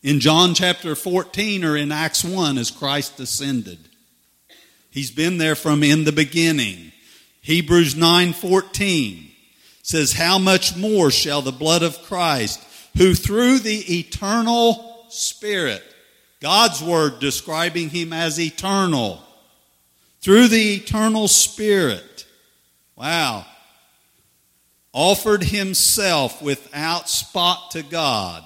in 0.09 0.21
John 0.21 0.55
chapter 0.55 0.94
14 0.94 1.62
or 1.66 1.77
in 1.77 1.92
Acts 1.92 2.25
1 2.25 2.57
as 2.57 2.71
Christ 2.71 3.21
ascended. 3.21 3.79
He's 4.88 5.11
been 5.11 5.37
there 5.37 5.55
from 5.55 5.83
in 5.83 6.05
the 6.05 6.12
beginning. 6.12 6.92
Hebrews 7.42 7.94
9:14 7.94 9.31
says, 9.83 10.14
"How 10.14 10.38
much 10.38 10.75
more 10.75 11.11
shall 11.11 11.42
the 11.42 11.53
blood 11.53 11.83
of 11.83 12.03
Christ, 12.05 12.59
who 12.97 13.14
through 13.14 13.59
the 13.59 13.99
eternal 13.99 15.07
Spirit, 15.11 15.85
God's 16.40 16.81
word 16.81 17.21
describing 17.21 17.90
him 17.90 18.14
as 18.14 18.40
eternal, 18.40 19.23
through 20.23 20.49
the 20.49 20.77
eternal 20.77 21.29
Spirit, 21.29 22.25
wow, 22.97 23.44
offered 24.94 25.44
himself 25.44 26.40
without 26.40 27.11
spot 27.11 27.73
to 27.73 27.83
God, 27.83 28.42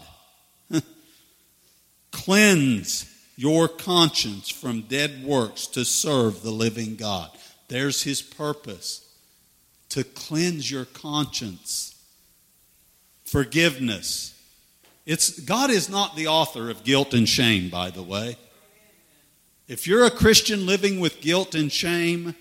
cleanse 2.12 3.08
your 3.36 3.66
conscience 3.66 4.48
from 4.48 4.82
dead 4.82 5.24
works 5.24 5.66
to 5.66 5.84
serve 5.84 6.42
the 6.42 6.50
living 6.50 6.94
God. 6.94 7.30
There's 7.68 8.02
his 8.02 8.22
purpose 8.22 9.08
to 9.88 10.04
cleanse 10.04 10.70
your 10.70 10.84
conscience. 10.84 11.94
Forgiveness. 13.24 14.40
It's, 15.04 15.40
God 15.40 15.70
is 15.70 15.88
not 15.88 16.14
the 16.14 16.28
author 16.28 16.70
of 16.70 16.84
guilt 16.84 17.14
and 17.14 17.28
shame, 17.28 17.68
by 17.70 17.90
the 17.90 18.02
way. 18.02 18.36
If 19.68 19.86
you're 19.86 20.04
a 20.04 20.10
Christian 20.10 20.66
living 20.66 21.00
with 21.00 21.20
guilt 21.20 21.54
and 21.54 21.72
shame, 21.72 22.34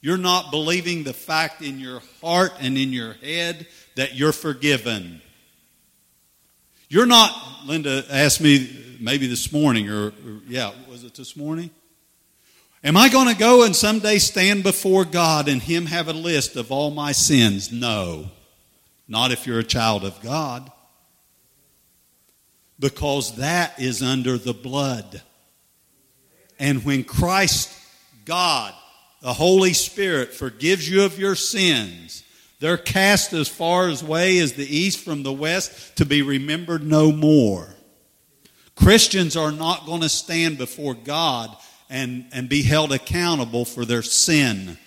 you're 0.00 0.16
not 0.16 0.50
believing 0.50 1.02
the 1.02 1.12
fact 1.12 1.62
in 1.62 1.80
your 1.80 2.00
heart 2.20 2.52
and 2.60 2.78
in 2.78 2.92
your 2.92 3.14
head 3.14 3.66
that 3.96 4.14
you're 4.14 4.32
forgiven. 4.32 5.20
You're 6.90 7.06
not, 7.06 7.66
Linda 7.66 8.02
asked 8.10 8.40
me 8.40 8.96
maybe 8.98 9.26
this 9.26 9.52
morning, 9.52 9.90
or, 9.90 10.06
or 10.06 10.12
yeah, 10.46 10.72
was 10.88 11.04
it 11.04 11.14
this 11.14 11.36
morning? 11.36 11.70
Am 12.82 12.96
I 12.96 13.10
going 13.10 13.28
to 13.28 13.38
go 13.38 13.64
and 13.64 13.76
someday 13.76 14.18
stand 14.18 14.62
before 14.62 15.04
God 15.04 15.48
and 15.48 15.60
Him 15.60 15.84
have 15.86 16.08
a 16.08 16.14
list 16.14 16.56
of 16.56 16.72
all 16.72 16.90
my 16.90 17.12
sins? 17.12 17.70
No. 17.70 18.30
Not 19.06 19.32
if 19.32 19.46
you're 19.46 19.58
a 19.58 19.64
child 19.64 20.04
of 20.04 20.18
God. 20.22 20.72
Because 22.80 23.36
that 23.36 23.78
is 23.78 24.00
under 24.02 24.38
the 24.38 24.54
blood. 24.54 25.20
And 26.58 26.84
when 26.84 27.04
Christ, 27.04 27.70
God, 28.24 28.72
the 29.20 29.34
Holy 29.34 29.74
Spirit, 29.74 30.32
forgives 30.32 30.88
you 30.88 31.02
of 31.02 31.18
your 31.18 31.34
sins, 31.34 32.22
they're 32.60 32.76
cast 32.76 33.32
as 33.32 33.48
far 33.48 33.88
away 33.88 34.38
as 34.38 34.54
the 34.54 34.76
east 34.76 35.04
from 35.04 35.22
the 35.22 35.32
west 35.32 35.96
to 35.96 36.04
be 36.04 36.22
remembered 36.22 36.82
no 36.82 37.12
more. 37.12 37.68
Christians 38.74 39.36
are 39.36 39.52
not 39.52 39.86
going 39.86 40.00
to 40.02 40.08
stand 40.08 40.58
before 40.58 40.94
God 40.94 41.56
and, 41.90 42.26
and 42.32 42.48
be 42.48 42.62
held 42.62 42.92
accountable 42.92 43.64
for 43.64 43.84
their 43.84 44.02
sin. 44.02 44.78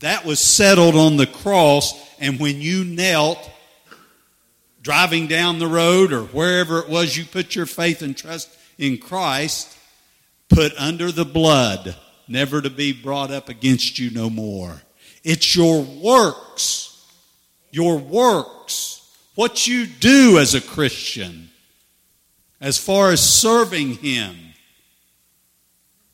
That 0.00 0.24
was 0.24 0.40
settled 0.40 0.96
on 0.96 1.16
the 1.16 1.26
cross, 1.26 1.94
and 2.18 2.40
when 2.40 2.60
you 2.60 2.84
knelt 2.84 3.50
driving 4.82 5.26
down 5.26 5.58
the 5.58 5.66
road 5.66 6.12
or 6.12 6.22
wherever 6.22 6.78
it 6.78 6.88
was 6.88 7.16
you 7.16 7.24
put 7.24 7.54
your 7.54 7.66
faith 7.66 8.02
and 8.02 8.16
trust 8.16 8.56
in 8.78 8.98
Christ, 8.98 9.76
put 10.48 10.72
under 10.78 11.12
the 11.12 11.26
blood, 11.26 11.94
never 12.26 12.62
to 12.62 12.70
be 12.70 12.92
brought 12.92 13.30
up 13.30 13.48
against 13.48 13.98
you 13.98 14.10
no 14.10 14.30
more. 14.30 14.80
It's 15.22 15.54
your 15.54 15.82
works, 15.82 17.06
your 17.70 17.98
works, 17.98 19.10
what 19.34 19.66
you 19.66 19.86
do 19.86 20.38
as 20.38 20.54
a 20.54 20.60
Christian, 20.60 21.50
as 22.60 22.78
far 22.78 23.10
as 23.10 23.22
serving 23.22 23.94
Him 23.94 24.36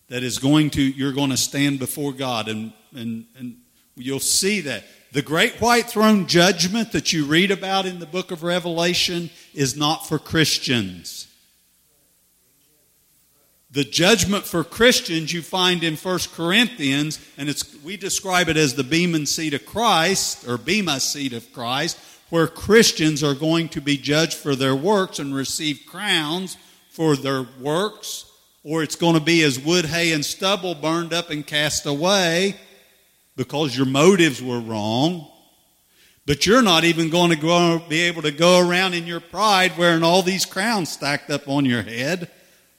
that 0.09 0.23
is 0.23 0.39
going 0.39 0.71
to, 0.71 0.83
you're 0.83 1.13
going 1.13 1.31
to 1.31 1.37
stand 1.37 1.79
before 1.79 2.13
God 2.13 2.49
and, 2.49 2.73
and, 2.95 3.27
and 3.37 3.57
you'll 3.97 4.21
see 4.21 4.61
that. 4.63 4.85
The 5.13 5.23
great 5.23 5.61
white 5.61 5.87
throne 5.87 6.27
judgment 6.27 6.93
that 6.93 7.13
you 7.13 7.25
read 7.25 7.51
about 7.51 7.87
in 7.87 7.99
the 7.99 8.07
book 8.07 8.31
of 8.31 8.43
Revelation 8.43 9.31
is 9.55 9.77
not 9.77 10.07
for 10.07 10.19
Christians. 10.19 11.26
The 13.71 13.85
judgment 13.85 14.45
for 14.45 14.63
Christians 14.65 15.33
you 15.33 15.43
find 15.43 15.83
in 15.83 15.97
1 15.97 16.19
Corinthians, 16.35 17.19
and 17.37 17.49
it's, 17.49 17.83
we 17.83 17.97
describe 17.97 18.49
it 18.49 18.57
as 18.57 18.75
the 18.75 18.85
Bema 18.85 19.27
seat 19.27 19.55
of 19.55 19.67
Christ, 19.67 20.49
or 20.49 20.57
Bema 20.57 21.01
seat 21.01 21.33
of 21.33 21.53
Christ, 21.53 21.99
where 22.31 22.47
Christians 22.47 23.23
are 23.23 23.35
going 23.35 23.69
to 23.71 23.81
be 23.81 23.97
judged 23.97 24.35
for 24.35 24.55
their 24.55 24.75
works 24.75 25.19
and 25.19 25.35
receive 25.35 25.83
crowns 25.87 26.57
for 26.91 27.17
their 27.17 27.47
works 27.61 28.27
or 28.69 28.83
it's 28.83 28.97
going 28.97 29.15
to 29.15 29.21
be 29.21 29.45
as 29.45 29.61
wood, 29.61 29.85
hay, 29.85 30.13
and 30.13 30.25
stubble 30.25 30.75
burned 30.75 31.13
up 31.13 31.31
and 31.31 31.47
cast 31.47 31.87
away 31.87 32.57
because 33.37 33.77
your 33.77 33.87
motives 33.87 34.43
were 34.43 34.59
wrong. 34.59 35.25
But 36.27 36.47
you're 36.47 36.63
not 36.63 36.83
even 36.83 37.09
going 37.09 37.31
to 37.31 37.37
go, 37.37 37.81
be 37.89 38.01
able 38.03 38.23
to 38.23 38.33
go 38.33 38.69
around 38.69 38.95
in 38.95 39.07
your 39.07 39.21
pride 39.21 39.79
wearing 39.79 40.03
all 40.03 40.21
these 40.21 40.45
crowns 40.45 40.89
stacked 40.89 41.31
up 41.31 41.49
on 41.49 41.65
your 41.65 41.83
head 41.83 42.29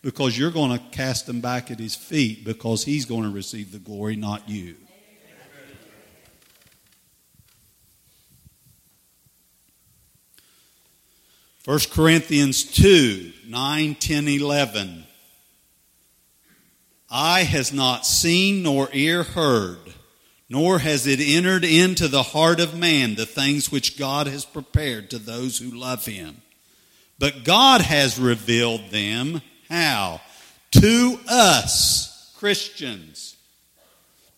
because 0.01 0.37
you're 0.37 0.51
going 0.51 0.77
to 0.77 0.83
cast 0.91 1.25
them 1.25 1.41
back 1.41 1.71
at 1.71 1.79
his 1.79 1.95
feet 1.95 2.45
because 2.45 2.83
he's 2.83 3.05
going 3.05 3.23
to 3.23 3.29
receive 3.29 3.71
the 3.71 3.79
glory, 3.79 4.15
not 4.15 4.47
you. 4.47 4.75
First 11.67 11.91
Corinthians 11.91 12.63
2 12.63 13.33
9, 13.45 13.95
10, 13.95 14.27
11. 14.29 15.03
Eye 17.09 17.43
has 17.43 17.73
not 17.73 18.05
seen 18.05 18.63
nor 18.63 18.87
ear 18.93 19.23
heard, 19.23 19.79
nor 20.49 20.79
has 20.79 21.05
it 21.05 21.19
entered 21.19 21.65
into 21.65 22.07
the 22.07 22.23
heart 22.23 22.61
of 22.61 22.77
man 22.77 23.15
the 23.15 23.25
things 23.25 23.69
which 23.69 23.97
God 23.97 24.27
has 24.27 24.45
prepared 24.45 25.09
to 25.09 25.19
those 25.19 25.57
who 25.57 25.77
love 25.77 26.05
him. 26.05 26.41
But 27.19 27.43
God 27.43 27.81
has 27.81 28.17
revealed 28.17 28.89
them, 28.89 29.41
how? 29.69 30.21
To 30.71 31.19
us, 31.27 32.33
Christians. 32.37 33.35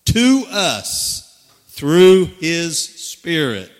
To 0.06 0.46
us, 0.50 1.48
through 1.68 2.26
his 2.26 2.80
Spirit. 2.80 3.72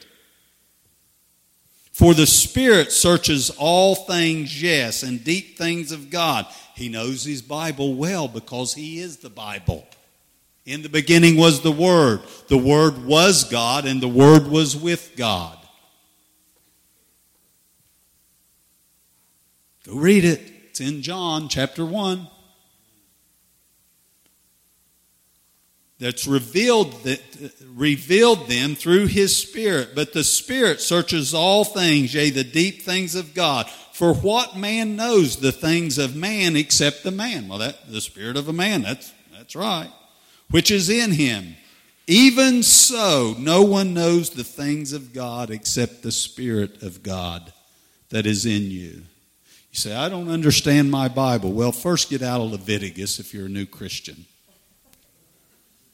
For 1.92 2.14
the 2.14 2.26
Spirit 2.26 2.92
searches 2.92 3.50
all 3.58 3.94
things, 3.94 4.62
yes, 4.62 5.04
and 5.04 5.24
deep 5.24 5.58
things 5.58 5.92
of 5.92 6.10
God. 6.10 6.46
He 6.76 6.88
knows 6.88 7.26
his 7.26 7.42
Bible 7.42 7.96
well 7.96 8.28
because 8.28 8.74
he 8.74 9.00
is 9.00 9.18
the 9.18 9.30
Bible. 9.30 9.86
In 10.66 10.82
the 10.82 10.88
beginning 10.88 11.36
was 11.36 11.62
the 11.62 11.72
Word. 11.72 12.22
The 12.48 12.58
Word 12.58 13.04
was 13.04 13.44
God, 13.44 13.86
and 13.86 14.00
the 14.00 14.08
Word 14.08 14.48
was 14.48 14.78
with 14.78 15.14
God. 15.18 15.58
Go 19.86 19.96
read 19.96 20.24
it. 20.24 20.59
It's 20.80 20.90
in 20.90 21.02
John 21.02 21.50
chapter 21.50 21.86
1. 21.86 22.26
That's 26.00 26.26
revealed, 26.26 27.04
that, 27.04 27.20
revealed 27.76 28.48
them 28.48 28.76
through 28.76 29.08
his 29.08 29.36
Spirit. 29.36 29.90
But 29.94 30.14
the 30.14 30.24
Spirit 30.24 30.80
searches 30.80 31.34
all 31.34 31.66
things, 31.66 32.14
yea, 32.14 32.30
the 32.30 32.46
deep 32.46 32.84
things 32.84 33.16
of 33.16 33.34
God. 33.34 33.70
For 33.92 34.14
what 34.14 34.56
man 34.56 34.96
knows 34.96 35.36
the 35.36 35.52
things 35.52 35.98
of 35.98 36.16
man 36.16 36.56
except 36.56 37.04
the 37.04 37.12
man? 37.12 37.50
Well, 37.50 37.60
that 37.60 37.92
the 37.92 38.00
spirit 38.00 38.38
of 38.38 38.48
a 38.48 38.54
man. 38.54 38.82
That's 38.82 39.12
that's 39.38 39.58
right. 39.58 39.92
Which 40.50 40.72
is 40.72 40.90
in 40.90 41.12
him. 41.12 41.58
Even 42.08 42.64
so, 42.64 43.36
no 43.38 43.64
one 43.64 43.94
knows 43.94 44.30
the 44.30 44.46
things 44.46 44.94
of 44.94 45.12
God 45.12 45.52
except 45.52 46.04
the 46.04 46.14
Spirit 46.14 46.82
of 46.84 47.04
God 47.04 47.52
that 48.12 48.26
is 48.26 48.46
in 48.46 48.72
you. 48.72 49.04
You 49.72 49.78
say, 49.78 49.96
I 49.96 50.10
don't 50.10 50.30
understand 50.30 50.90
my 50.90 51.08
Bible. 51.08 51.52
Well, 51.52 51.72
first 51.72 52.10
get 52.10 52.22
out 52.22 52.42
of 52.42 52.52
Leviticus 52.52 53.20
if 53.20 53.34
you're 53.34 53.46
a 53.46 53.50
new 53.50 53.66
Christian. 53.66 54.26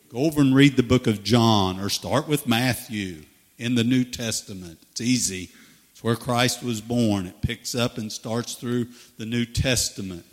Go 0.09 0.19
over 0.19 0.39
and 0.39 0.55
read 0.55 0.77
the 0.77 0.83
book 0.83 1.07
of 1.07 1.23
John 1.23 1.79
or 1.79 1.89
start 1.89 2.27
with 2.27 2.47
Matthew 2.47 3.23
in 3.57 3.75
the 3.75 3.83
New 3.83 4.05
Testament. 4.05 4.79
It's 4.91 5.01
easy 5.01 5.49
It's 5.91 6.03
where 6.03 6.15
Christ 6.15 6.63
was 6.63 6.81
born. 6.81 7.25
It 7.25 7.41
picks 7.41 7.75
up 7.75 7.97
and 7.97 8.11
starts 8.11 8.55
through 8.55 8.87
the 9.17 9.25
New 9.25 9.45
Testament. 9.45 10.25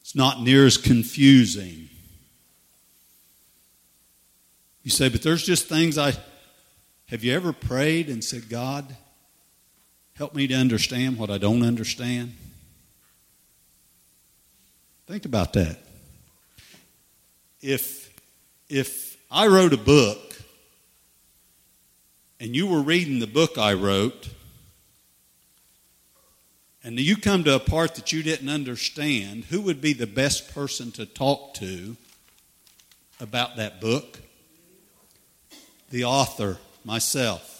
It's 0.00 0.14
not 0.14 0.42
near 0.42 0.66
as 0.66 0.76
confusing. 0.76 1.88
You 4.82 4.90
say, 4.90 5.08
but 5.08 5.22
there's 5.22 5.44
just 5.44 5.68
things 5.68 5.96
I. 5.96 6.14
Have 7.06 7.22
you 7.22 7.34
ever 7.34 7.52
prayed 7.52 8.08
and 8.08 8.22
said, 8.22 8.48
God, 8.48 8.96
help 10.16 10.34
me 10.34 10.46
to 10.46 10.54
understand 10.54 11.18
what 11.18 11.30
I 11.30 11.38
don't 11.38 11.62
understand? 11.62 12.34
Think 15.06 15.24
about 15.24 15.52
that. 15.54 15.78
If, 17.60 18.12
if 18.68 19.16
I 19.30 19.46
wrote 19.46 19.72
a 19.72 19.78
book 19.78 20.36
and 22.40 22.56
you 22.56 22.66
were 22.66 22.82
reading 22.82 23.18
the 23.18 23.26
book 23.26 23.58
I 23.58 23.74
wrote, 23.74 24.28
and 26.84 26.98
you 26.98 27.16
come 27.16 27.44
to 27.44 27.54
a 27.54 27.60
part 27.60 27.94
that 27.94 28.12
you 28.12 28.22
didn't 28.22 28.48
understand, 28.48 29.44
who 29.44 29.60
would 29.60 29.80
be 29.80 29.92
the 29.92 30.06
best 30.06 30.52
person 30.52 30.90
to 30.92 31.06
talk 31.06 31.54
to 31.54 31.96
about 33.20 33.56
that 33.56 33.80
book? 33.80 34.18
The 35.90 36.04
author, 36.04 36.58
myself. 36.84 37.51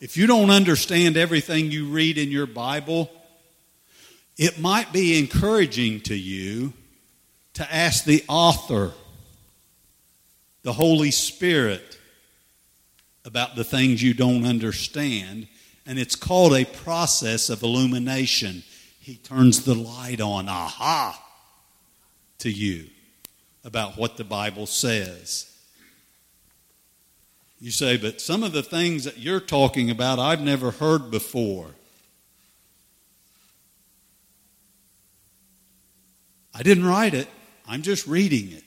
If 0.00 0.16
you 0.16 0.26
don't 0.26 0.48
understand 0.48 1.18
everything 1.18 1.70
you 1.70 1.86
read 1.86 2.16
in 2.16 2.30
your 2.30 2.46
Bible, 2.46 3.10
it 4.38 4.58
might 4.58 4.94
be 4.94 5.18
encouraging 5.18 6.00
to 6.02 6.14
you 6.14 6.72
to 7.54 7.74
ask 7.74 8.04
the 8.04 8.24
author, 8.26 8.92
the 10.62 10.72
Holy 10.72 11.10
Spirit, 11.10 11.98
about 13.26 13.56
the 13.56 13.64
things 13.64 14.02
you 14.02 14.14
don't 14.14 14.46
understand. 14.46 15.46
And 15.84 15.98
it's 15.98 16.16
called 16.16 16.54
a 16.54 16.64
process 16.64 17.50
of 17.50 17.62
illumination. 17.62 18.62
He 19.00 19.16
turns 19.16 19.66
the 19.66 19.74
light 19.74 20.22
on, 20.22 20.48
aha, 20.48 21.22
to 22.38 22.50
you 22.50 22.86
about 23.64 23.98
what 23.98 24.16
the 24.16 24.24
Bible 24.24 24.64
says. 24.64 25.49
You 27.60 27.70
say, 27.70 27.98
but 27.98 28.22
some 28.22 28.42
of 28.42 28.52
the 28.52 28.62
things 28.62 29.04
that 29.04 29.18
you're 29.18 29.40
talking 29.40 29.90
about 29.90 30.18
I've 30.18 30.40
never 30.40 30.70
heard 30.70 31.10
before. 31.10 31.66
I 36.54 36.62
didn't 36.62 36.86
write 36.86 37.14
it, 37.14 37.28
I'm 37.68 37.82
just 37.82 38.06
reading 38.06 38.52
it. 38.52 38.64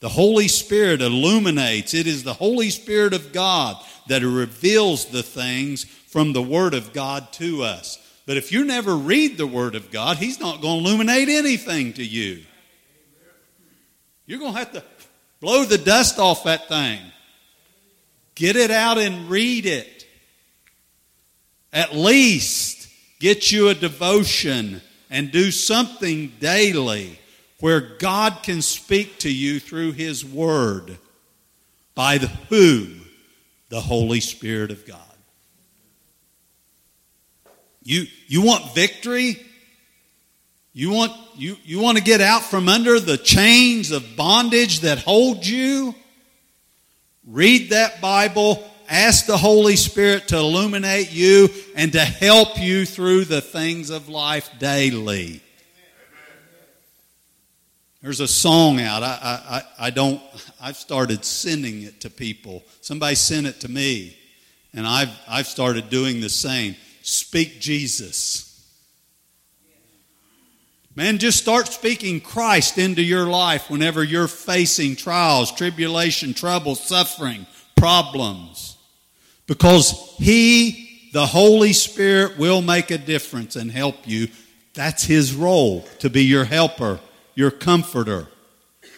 The 0.00 0.08
Holy 0.10 0.48
Spirit 0.48 1.00
illuminates. 1.00 1.94
It 1.94 2.06
is 2.06 2.24
the 2.24 2.34
Holy 2.34 2.68
Spirit 2.68 3.14
of 3.14 3.32
God 3.32 3.82
that 4.08 4.22
reveals 4.22 5.06
the 5.06 5.22
things 5.22 5.84
from 5.84 6.32
the 6.34 6.42
Word 6.42 6.74
of 6.74 6.92
God 6.92 7.32
to 7.34 7.62
us. 7.62 7.98
But 8.26 8.36
if 8.36 8.52
you 8.52 8.64
never 8.64 8.94
read 8.94 9.38
the 9.38 9.46
Word 9.46 9.74
of 9.74 9.90
God, 9.90 10.18
He's 10.18 10.38
not 10.38 10.60
going 10.60 10.82
to 10.82 10.88
illuminate 10.88 11.28
anything 11.28 11.94
to 11.94 12.04
you. 12.04 12.44
You're 14.26 14.38
going 14.38 14.52
to 14.52 14.58
have 14.58 14.72
to 14.72 14.84
blow 15.40 15.64
the 15.64 15.78
dust 15.78 16.18
off 16.18 16.44
that 16.44 16.68
thing. 16.68 17.00
Get 18.34 18.56
it 18.56 18.70
out 18.70 18.98
and 18.98 19.28
read 19.28 19.66
it. 19.66 20.06
At 21.72 21.94
least 21.94 22.88
get 23.20 23.50
you 23.50 23.68
a 23.68 23.74
devotion 23.74 24.80
and 25.10 25.30
do 25.30 25.50
something 25.50 26.32
daily 26.40 27.18
where 27.60 27.96
God 27.98 28.42
can 28.42 28.62
speak 28.62 29.18
to 29.20 29.32
you 29.32 29.60
through 29.60 29.92
His 29.92 30.24
Word 30.24 30.98
by 31.94 32.18
the 32.18 32.28
who? 32.48 32.88
The 33.68 33.80
Holy 33.80 34.20
Spirit 34.20 34.70
of 34.70 34.86
God. 34.86 34.98
You, 37.82 38.06
you 38.26 38.42
want 38.42 38.74
victory? 38.74 39.40
You 40.72 40.90
want, 40.90 41.12
you, 41.36 41.56
you 41.64 41.80
want 41.80 41.98
to 41.98 42.02
get 42.02 42.20
out 42.20 42.42
from 42.42 42.68
under 42.68 42.98
the 42.98 43.16
chains 43.16 43.90
of 43.92 44.16
bondage 44.16 44.80
that 44.80 44.98
hold 44.98 45.46
you? 45.46 45.94
Read 47.26 47.70
that 47.70 48.00
Bible. 48.00 48.70
Ask 48.88 49.26
the 49.26 49.38
Holy 49.38 49.76
Spirit 49.76 50.28
to 50.28 50.36
illuminate 50.36 51.10
you 51.10 51.48
and 51.74 51.92
to 51.92 52.00
help 52.00 52.60
you 52.60 52.84
through 52.84 53.24
the 53.24 53.40
things 53.40 53.90
of 53.90 54.08
life 54.08 54.50
daily. 54.58 55.40
There's 58.02 58.20
a 58.20 58.28
song 58.28 58.80
out. 58.80 59.02
I, 59.02 59.62
I, 59.78 59.86
I 59.86 59.90
don't, 59.90 60.20
I've 60.60 60.76
started 60.76 61.24
sending 61.24 61.84
it 61.84 62.02
to 62.02 62.10
people. 62.10 62.62
Somebody 62.82 63.14
sent 63.14 63.46
it 63.46 63.60
to 63.60 63.70
me, 63.70 64.14
and 64.74 64.86
I've, 64.86 65.08
I've 65.26 65.46
started 65.46 65.88
doing 65.88 66.20
the 66.20 66.28
same. 66.28 66.76
Speak 67.00 67.60
Jesus. 67.60 68.53
Man, 70.96 71.18
just 71.18 71.38
start 71.38 71.68
speaking 71.68 72.20
Christ 72.20 72.78
into 72.78 73.02
your 73.02 73.26
life 73.26 73.68
whenever 73.68 74.04
you're 74.04 74.28
facing 74.28 74.94
trials, 74.94 75.50
tribulation, 75.50 76.34
trouble, 76.34 76.76
suffering, 76.76 77.46
problems. 77.76 78.76
Because 79.46 80.14
He, 80.18 81.10
the 81.12 81.26
Holy 81.26 81.72
Spirit, 81.72 82.38
will 82.38 82.62
make 82.62 82.90
a 82.90 82.98
difference 82.98 83.56
and 83.56 83.70
help 83.70 84.06
you. 84.06 84.28
That's 84.74 85.04
His 85.04 85.34
role, 85.34 85.82
to 85.98 86.08
be 86.08 86.24
your 86.24 86.44
helper 86.44 87.00
your 87.34 87.50
comforter, 87.50 88.28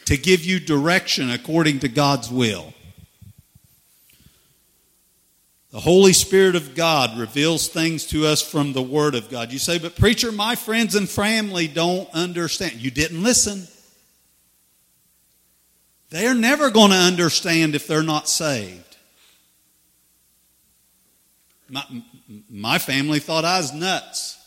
to 0.05 0.17
give 0.17 0.45
you 0.45 0.61
direction 0.61 1.31
according 1.31 1.81
to 1.81 1.89
God's 1.89 2.31
will. 2.31 2.73
The 5.77 5.83
Holy 5.83 6.15
Spirit 6.15 6.57
of 6.57 6.75
God 6.75 7.19
reveals 7.19 7.69
things 7.69 8.07
to 8.07 8.25
us 8.25 8.41
from 8.41 8.73
the 8.73 8.81
Word 8.81 9.15
of 9.15 9.29
God. 9.29 9.53
You 9.53 9.59
say, 9.59 9.79
but 9.79 9.95
preacher, 9.95 10.33
my 10.33 10.55
friends 10.55 10.95
and 10.95 11.07
family 11.07 11.69
don't 11.69 12.09
understand. 12.15 12.77
You 12.77 12.91
didn't 12.91 13.23
listen. 13.23 13.69
They're 16.09 16.35
never 16.35 16.71
going 16.71 16.93
to 16.93 16.97
understand 16.97 17.75
if 17.75 17.87
they're 17.87 18.03
not 18.03 18.27
saved. 18.27 18.97
My, 21.69 21.85
my 22.49 22.79
family 22.79 23.19
thought 23.19 23.45
I 23.45 23.59
was 23.59 23.75
nuts. 23.75 24.39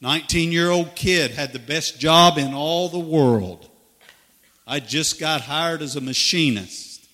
19 0.00 0.50
year 0.50 0.70
old 0.70 0.94
kid, 0.96 1.32
had 1.32 1.52
the 1.52 1.58
best 1.58 2.00
job 2.00 2.38
in 2.38 2.54
all 2.54 2.88
the 2.88 2.98
world. 2.98 3.68
I 4.66 4.80
just 4.80 5.20
got 5.20 5.42
hired 5.42 5.82
as 5.82 5.96
a 5.96 6.00
machinist, 6.00 7.06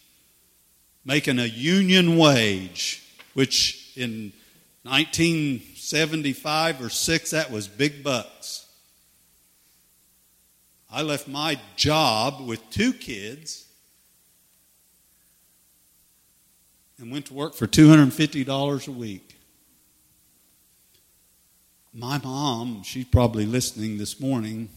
making 1.05 1.41
a 1.41 1.47
union 1.47 2.17
wage, 2.17 3.03
which 3.37 3.93
in 3.97 4.33
1975 4.85 6.81
or 6.81 6.89
6, 6.89 7.31
that 7.33 7.51
was 7.51 7.69
big 7.69 8.03
bucks. 8.03 8.67
I 10.91 11.03
left 11.03 11.29
my 11.29 11.61
job 11.77 12.41
with 12.41 12.71
two 12.71 12.95
kids 12.95 13.69
and 16.99 17.13
went 17.13 17.27
to 17.27 17.35
work 17.35 17.53
for 17.53 17.67
$250 17.67 18.89
a 18.89 18.91
week. 18.91 19.37
My 21.93 22.17
mom, 22.17 22.85
she's 22.85 23.05
probably 23.05 23.45
listening 23.45 23.99
this 23.99 24.19
morning, 24.19 24.71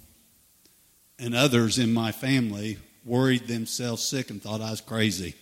and 1.17 1.34
others 1.34 1.80
in 1.80 1.93
my 1.93 2.12
family 2.12 2.78
worried 3.06 3.48
themselves 3.48 4.04
sick 4.04 4.30
and 4.30 4.41
thought 4.41 4.60
I 4.60 4.72
was 4.72 4.82
crazy. 4.82 5.36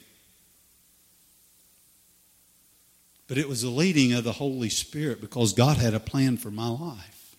But 3.27 3.37
it 3.37 3.49
was 3.49 3.61
the 3.61 3.69
leading 3.69 4.13
of 4.13 4.23
the 4.23 4.33
Holy 4.33 4.69
Spirit 4.69 5.19
because 5.19 5.53
God 5.53 5.77
had 5.77 5.93
a 5.93 5.99
plan 5.99 6.37
for 6.37 6.49
my 6.49 6.69
life. 6.69 7.35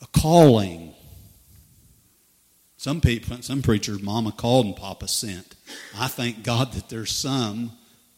A 0.00 0.06
calling. 0.06 0.94
Some 2.76 3.00
people, 3.00 3.38
some 3.42 3.62
preachers, 3.62 4.00
Mama 4.00 4.30
called 4.30 4.66
and 4.66 4.76
Papa 4.76 5.08
sent. 5.08 5.56
I 5.98 6.06
thank 6.06 6.44
God 6.44 6.72
that 6.74 6.88
there's 6.88 7.10
some 7.10 7.72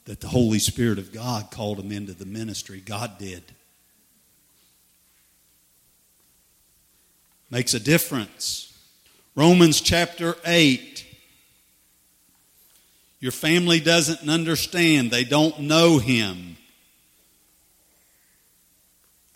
that 0.04 0.20
the 0.20 0.28
Holy 0.28 0.58
Spirit 0.58 0.98
of 0.98 1.12
God 1.12 1.50
called 1.50 1.78
him 1.78 1.92
into 1.92 2.12
the 2.12 2.26
ministry. 2.26 2.80
God 2.80 3.18
did. 3.18 3.42
Makes 7.50 7.72
a 7.72 7.80
difference. 7.80 8.78
Romans 9.34 9.80
chapter 9.80 10.36
8. 10.44 11.06
Your 13.20 13.32
family 13.32 13.80
doesn't 13.80 14.28
understand, 14.28 15.10
they 15.10 15.24
don't 15.24 15.60
know 15.60 15.98
him. 15.98 16.56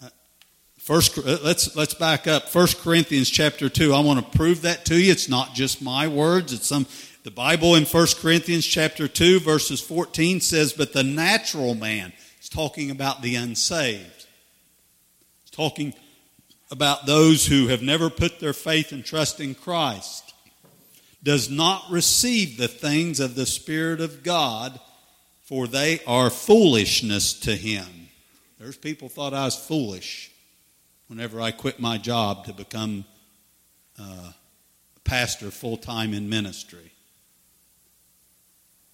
Uh, 0.01 0.09
first, 0.79 1.19
uh, 1.19 1.39
let's 1.43 1.75
let's 1.75 1.95
back 1.95 2.29
up. 2.29 2.49
First 2.49 2.79
Corinthians 2.79 3.29
chapter 3.29 3.69
two. 3.69 3.93
I 3.93 4.01
want 4.01 4.25
to 4.25 4.39
prove 4.39 4.63
that 4.63 4.85
to 4.87 4.97
you. 4.97 5.11
It's 5.11 5.29
not 5.29 5.55
just 5.55 5.83
my 5.83 6.07
words. 6.07 6.53
It's 6.53 6.67
some 6.67 6.87
the 7.25 7.31
Bible 7.31 7.77
in 7.77 7.85
1 7.85 8.07
Corinthians 8.21 8.67
chapter 8.67 9.07
2 9.07 9.41
verses 9.41 9.81
14 9.81 10.41
says, 10.41 10.73
"But 10.73 10.93
the 10.93 11.05
natural 11.05 11.75
man," 11.75 12.13
is 12.41 12.49
talking 12.49 12.91
about 12.91 13.23
the 13.23 13.35
unsaved. 13.35 14.27
It's 15.43 15.51
talking 15.51 15.95
about 16.71 17.07
those 17.07 17.47
who 17.47 17.67
have 17.69 17.83
never 17.83 18.11
put 18.11 18.41
their 18.41 18.53
faith 18.53 18.93
and 18.93 19.05
trust 19.05 19.41
in 19.41 19.55
Christ, 19.55 20.22
does 21.23 21.51
not 21.51 21.85
receive 21.91 22.57
the 22.57 22.69
things 22.69 23.21
of 23.21 23.35
the 23.35 23.47
Spirit 23.47 24.01
of 24.01 24.23
God, 24.23 24.81
for 25.43 25.67
they 25.67 26.01
are 26.07 26.31
foolishness 26.31 27.33
to 27.41 27.55
him. 27.55 28.09
There's 28.59 28.77
people 28.77 29.09
thought 29.09 29.35
I 29.35 29.45
was 29.45 29.57
foolish 29.57 30.31
whenever 31.07 31.41
I 31.41 31.51
quit 31.51 31.79
my 31.79 31.99
job 31.99 32.47
to 32.47 32.53
become 32.53 33.05
uh, 34.01 34.33
a 34.97 35.01
pastor 35.05 35.51
full 35.51 35.77
time 35.77 36.15
in 36.15 36.29
ministry. 36.29 36.93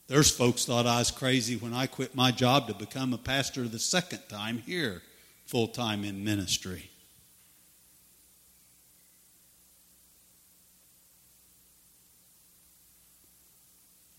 There's 0.08 0.30
folks 0.30 0.64
thought 0.64 0.86
I 0.86 0.98
was 0.98 1.10
crazy 1.10 1.56
when 1.56 1.74
I 1.74 1.86
quit 1.86 2.14
my 2.14 2.30
job 2.30 2.66
to 2.68 2.74
become 2.74 3.12
a 3.12 3.18
pastor 3.18 3.68
the 3.68 3.78
second 3.78 4.22
time 4.28 4.58
here, 4.58 5.02
full 5.44 5.68
time 5.68 6.02
in 6.02 6.24
ministry. 6.24 6.87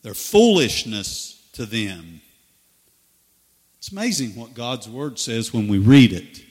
They're 0.01 0.13
foolishness 0.13 1.49
to 1.53 1.65
them. 1.65 2.21
It's 3.77 3.91
amazing 3.91 4.35
what 4.35 4.53
God's 4.53 4.87
Word 4.89 5.19
says 5.19 5.53
when 5.53 5.67
we 5.67 5.77
read 5.77 6.13
it. 6.13 6.43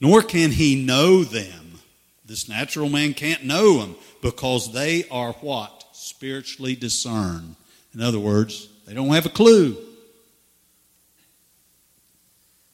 nor 0.00 0.22
can 0.22 0.50
he 0.50 0.84
know 0.84 1.24
them. 1.24 1.80
This 2.24 2.48
natural 2.48 2.88
man 2.88 3.14
can't 3.14 3.44
know 3.44 3.78
them 3.78 3.96
because 4.22 4.72
they 4.72 5.08
are 5.10 5.32
what? 5.34 5.84
Spiritually 5.92 6.76
discerned. 6.76 7.56
In 7.94 8.02
other 8.02 8.18
words, 8.18 8.68
they 8.86 8.94
don't 8.94 9.08
have 9.08 9.26
a 9.26 9.30
clue. 9.30 9.76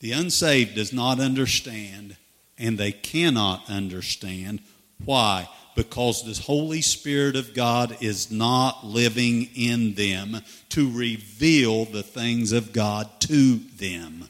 The 0.01 0.13
unsaved 0.13 0.75
does 0.75 0.93
not 0.93 1.21
understand, 1.21 2.17
and 2.59 2.77
they 2.77 2.93
cannot 2.93 3.71
understand. 3.71 4.61
Why? 5.03 5.49
Because 5.75 6.23
the 6.23 6.41
Holy 6.43 6.81
Spirit 6.81 7.35
of 7.35 7.55
God 7.55 7.97
is 8.01 8.31
not 8.31 8.85
living 8.85 9.49
in 9.57 9.95
them 9.95 10.41
to 10.71 10.91
reveal 10.91 11.85
the 11.85 12.03
things 12.03 12.53
of 12.53 12.73
God 12.73 13.09
to 13.21 13.57
them. 13.77 14.29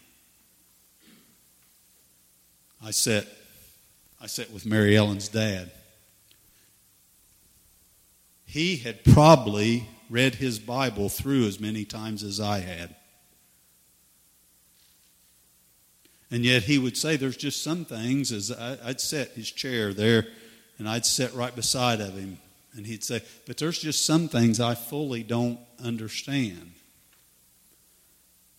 I 2.83 2.91
sat, 2.91 3.27
I 4.21 4.27
sat 4.27 4.51
with 4.51 4.67
Mary 4.67 4.97
Ellen's 4.97 5.29
dad. 5.29 5.71
He 8.47 8.77
had 8.77 9.05
probably 9.05 9.89
read 10.09 10.37
his 10.37 10.59
Bible 10.59 11.09
through 11.09 11.47
as 11.47 11.59
many 11.59 11.85
times 11.85 12.23
as 12.23 12.41
I 12.41 12.61
had. 12.61 12.95
And 16.31 16.45
yet 16.45 16.65
he 16.65 16.79
would 16.79 16.97
say, 16.97 17.17
There's 17.17 17.37
just 17.37 17.63
some 17.63 17.85
things, 17.85 18.33
as 18.33 18.51
I'd 18.51 19.01
set 19.01 19.31
his 19.31 19.51
chair 19.51 19.95
there, 19.95 20.27
and 20.79 20.89
I'd 20.89 21.07
sit 21.07 21.33
right 21.35 21.55
beside 21.55 22.01
of 22.01 22.17
him, 22.17 22.39
and 22.75 22.87
he'd 22.87 23.05
say, 23.05 23.23
But 23.47 23.59
there's 23.59 23.79
just 23.79 24.05
some 24.05 24.29
things 24.29 24.61
I 24.61 24.75
fully 24.75 25.23
don't 25.23 25.59
understand. 25.83 26.73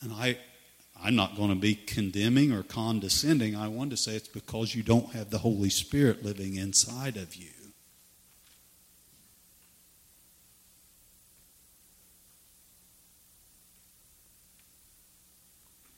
And 0.01 0.13
I, 0.13 0.38
I'm 1.04 1.15
not 1.15 1.36
going 1.36 1.49
to 1.49 1.56
be 1.56 1.75
condemning 1.75 2.51
or 2.51 2.63
condescending. 2.63 3.56
I 3.56 3.67
want 3.67 3.91
to 3.91 3.97
say 3.97 4.15
it's 4.15 4.28
because 4.28 4.75
you 4.75 4.84
don't 4.84 5.12
have 5.13 5.30
the 5.30 5.39
Holy 5.39 5.69
Spirit 5.69 6.23
living 6.23 6.56
inside 6.56 7.17
of 7.17 7.36
you. 7.36 7.49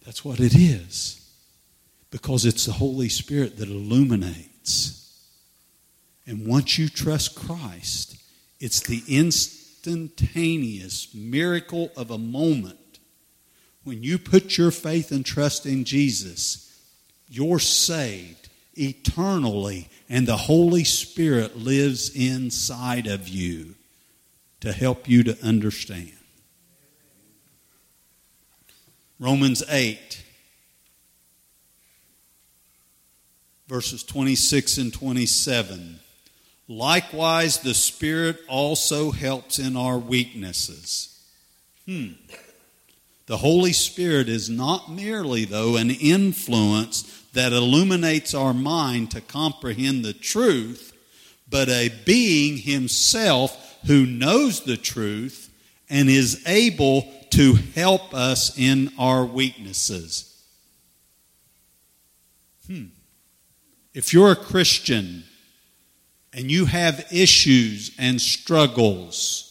That's 0.08 0.24
what 0.24 0.40
it 0.40 0.56
is. 0.56 1.30
Because 2.12 2.46
it's 2.46 2.66
the 2.66 2.72
Holy 2.72 3.10
Spirit 3.10 3.58
that 3.58 3.68
illuminates. 3.68 5.07
And 6.28 6.46
once 6.46 6.78
you 6.78 6.90
trust 6.90 7.36
Christ, 7.36 8.18
it's 8.60 8.82
the 8.82 9.02
instantaneous 9.08 11.16
miracle 11.16 11.90
of 11.96 12.12
a 12.12 12.18
moment 12.18 12.78
when 13.88 14.04
you 14.04 14.18
put 14.18 14.58
your 14.58 14.70
faith 14.70 15.14
and 15.14 15.26
trust 15.26 15.66
in 15.66 15.86
Jesus, 15.86 16.78
you're 17.30 17.58
saved 17.58 18.50
eternally, 18.74 19.88
and 20.10 20.28
the 20.28 20.36
Holy 20.36 20.84
Spirit 20.84 21.56
lives 21.56 22.14
inside 22.14 23.08
of 23.08 23.30
you 23.30 23.76
to 24.60 24.74
help 24.74 25.08
you 25.08 25.24
to 25.24 25.42
understand. 25.42 26.12
Romans 29.22 29.64
8, 29.70 30.22
verses 33.70 34.04
26 34.04 34.80
and 34.80 34.94
27. 34.94 36.02
Likewise, 36.68 37.60
the 37.60 37.74
Spirit 37.74 38.40
also 38.50 39.12
helps 39.12 39.58
in 39.58 39.78
our 39.78 39.98
weaknesses. 39.98 41.18
Hmm. 41.86 42.14
The 43.28 43.38
Holy 43.38 43.74
Spirit 43.74 44.28
is 44.28 44.50
not 44.50 44.92
merely, 44.92 45.46
though, 45.46 45.78
an 45.78 45.92
influence 45.92 47.04
that 47.34 47.54
illuminates 47.54 48.34
our 48.34 48.54
mind 48.54 49.12
to 49.12 49.22
comprehend 49.22 50.04
the 50.04 50.14
truth, 50.14 50.94
but 51.50 51.70
a 51.70 51.94
being 52.06 52.58
himself 52.58 53.78
who 53.86 54.06
knows 54.06 54.62
the 54.62 54.78
truth 54.78 55.50
and 55.90 56.10
is 56.10 56.44
able 56.46 57.08
to 57.30 57.54
help 57.76 58.14
us 58.14 58.58
in 58.58 58.92
our 58.98 59.26
weaknesses. 59.26 60.44
Hmm. 62.68 62.86
If 63.94 64.14
you're 64.14 64.32
a 64.32 64.36
Christian 64.36 65.24
and 66.38 66.50
you 66.50 66.66
have 66.66 67.06
issues 67.12 67.92
and 68.00 68.22
struggles, 68.22 69.44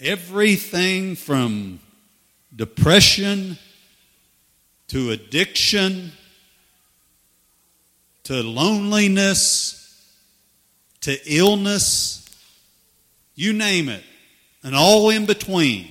Everything 0.00 1.14
from 1.14 1.78
depression 2.56 3.56
to 4.88 5.12
addiction 5.12 6.10
to 8.24 8.42
loneliness 8.42 9.82
to 11.02 11.18
illness, 11.26 12.28
you 13.34 13.52
name 13.52 13.88
it, 13.88 14.02
and 14.64 14.74
all 14.74 15.10
in 15.10 15.26
between. 15.26 15.88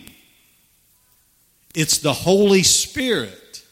It's 1.76 2.00
the 2.00 2.14
Holy 2.14 2.64
Spirit 2.64 3.64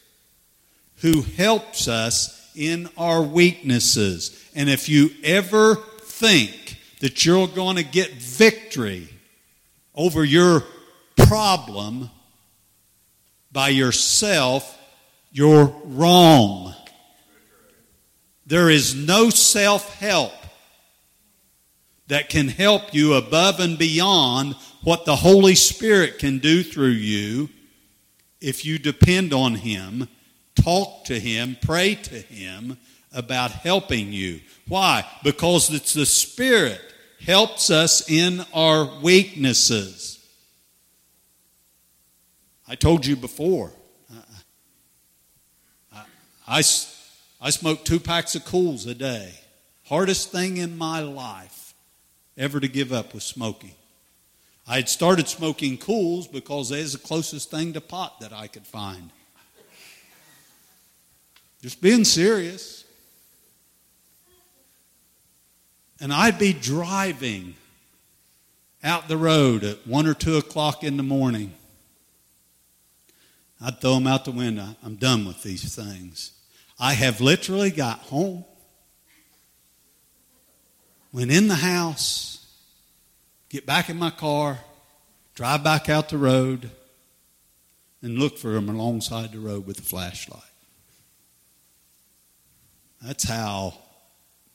who 0.97 1.21
helps 1.21 1.87
us 1.87 2.51
in 2.55 2.89
our 2.97 3.21
weaknesses. 3.21 4.48
And 4.59 4.69
if 4.69 4.89
you 4.89 5.11
ever 5.23 5.75
think 6.01 6.81
that 6.99 7.25
you're 7.25 7.47
going 7.47 7.77
to 7.77 7.83
get 7.83 8.11
victory 8.11 9.07
over 9.95 10.21
your 10.21 10.65
problem 11.15 12.09
by 13.53 13.69
yourself, 13.69 14.77
you're 15.31 15.73
wrong. 15.85 16.75
There 18.47 18.69
is 18.69 18.93
no 18.93 19.29
self 19.29 19.97
help 19.97 20.33
that 22.07 22.27
can 22.27 22.49
help 22.49 22.93
you 22.93 23.13
above 23.13 23.61
and 23.61 23.77
beyond 23.77 24.55
what 24.83 25.05
the 25.05 25.15
Holy 25.15 25.55
Spirit 25.55 26.19
can 26.19 26.39
do 26.39 26.63
through 26.63 26.87
you 26.89 27.47
if 28.41 28.65
you 28.65 28.77
depend 28.77 29.31
on 29.31 29.55
Him, 29.55 30.09
talk 30.55 31.05
to 31.05 31.17
Him, 31.17 31.55
pray 31.61 31.95
to 31.95 32.19
Him 32.19 32.77
about 33.13 33.51
helping 33.51 34.13
you. 34.13 34.41
Why? 34.67 35.05
Because 35.23 35.73
it's 35.73 35.93
the 35.93 36.05
Spirit 36.05 36.81
helps 37.25 37.69
us 37.69 38.09
in 38.09 38.45
our 38.53 38.85
weaknesses. 39.01 40.15
I 42.67 42.75
told 42.75 43.05
you 43.05 43.15
before, 43.15 43.71
I, 45.93 46.03
I, 46.47 46.61
I 47.41 47.49
smoke 47.49 47.83
two 47.83 47.99
packs 47.99 48.35
of 48.35 48.43
Kools 48.43 48.87
a 48.87 48.93
day. 48.93 49.33
Hardest 49.85 50.31
thing 50.31 50.57
in 50.57 50.77
my 50.77 50.99
life 50.99 51.73
ever 52.37 52.59
to 52.59 52.67
give 52.67 52.93
up 52.93 53.13
was 53.13 53.23
smoking. 53.23 53.71
I 54.67 54.75
had 54.75 54.87
started 54.87 55.27
smoking 55.27 55.79
Kools 55.79 56.31
because 56.31 56.69
it's 56.69 56.93
the 56.93 56.99
closest 56.99 57.49
thing 57.49 57.73
to 57.73 57.81
pot 57.81 58.19
that 58.19 58.31
I 58.31 58.45
could 58.45 58.67
find. 58.67 59.09
Just 61.63 61.81
being 61.81 62.05
serious. 62.05 62.78
And 65.99 66.13
I'd 66.13 66.39
be 66.39 66.53
driving 66.53 67.55
out 68.83 69.07
the 69.07 69.17
road 69.17 69.63
at 69.63 69.85
one 69.85 70.07
or 70.07 70.13
two 70.13 70.37
o'clock 70.37 70.83
in 70.83 70.97
the 70.97 71.03
morning. 71.03 71.53
I'd 73.61 73.81
throw 73.81 73.95
them 73.95 74.07
out 74.07 74.25
the 74.25 74.31
window. 74.31 74.75
I'm 74.83 74.95
done 74.95 75.25
with 75.25 75.43
these 75.43 75.75
things. 75.75 76.31
I 76.79 76.93
have 76.93 77.19
literally 77.19 77.71
got 77.71 77.99
home, 77.99 78.45
went 81.11 81.29
in 81.29 81.49
the 81.49 81.55
house, 81.55 82.47
get 83.49 83.65
back 83.65 83.89
in 83.89 83.97
my 83.97 84.11
car, 84.11 84.59
drive 85.35 85.61
back 85.61 85.89
out 85.89 86.07
the 86.07 86.17
road, 86.17 86.71
and 88.01 88.17
look 88.17 88.37
for 88.37 88.51
them 88.51 88.69
alongside 88.69 89.33
the 89.33 89.39
road 89.39 89.67
with 89.67 89.79
a 89.79 89.81
flashlight. 89.81 90.41
That's 93.01 93.25
how 93.25 93.73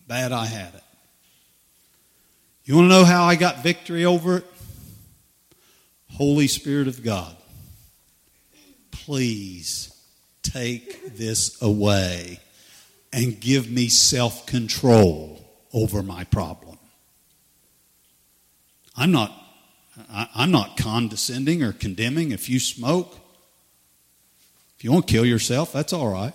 bad 0.07 0.33
I 0.33 0.47
had 0.47 0.75
it. 0.75 0.83
You 2.65 2.77
want 2.77 2.87
to 2.87 2.89
know 2.89 3.05
how 3.05 3.25
I 3.25 3.35
got 3.35 3.63
victory 3.63 4.07
over 4.07 4.39
it? 4.39 4.47
Holy 6.13 6.47
Spirit 6.47 6.89
of 6.89 7.03
God, 7.03 7.37
please 8.91 9.95
take 10.43 11.17
this 11.17 11.61
away 11.61 12.41
and 13.13 13.39
give 13.39 13.71
me 13.71 13.89
self 13.89 14.47
control 14.47 15.45
over 15.73 16.03
my 16.03 16.25
problem. 16.25 16.79
I'm 18.97 19.11
not, 19.11 19.33
I'm 20.09 20.53
not 20.53 20.77
condescending 20.77 21.63
or 21.63 21.73
condemning 21.73 22.31
if 22.31 22.49
you 22.49 22.61
smoke. 22.61 23.19
If 24.79 24.85
you 24.85 24.93
want 24.93 25.07
to 25.09 25.13
kill 25.13 25.27
yourself, 25.27 25.73
that's 25.73 25.93
all 25.93 26.09
right. 26.09 26.33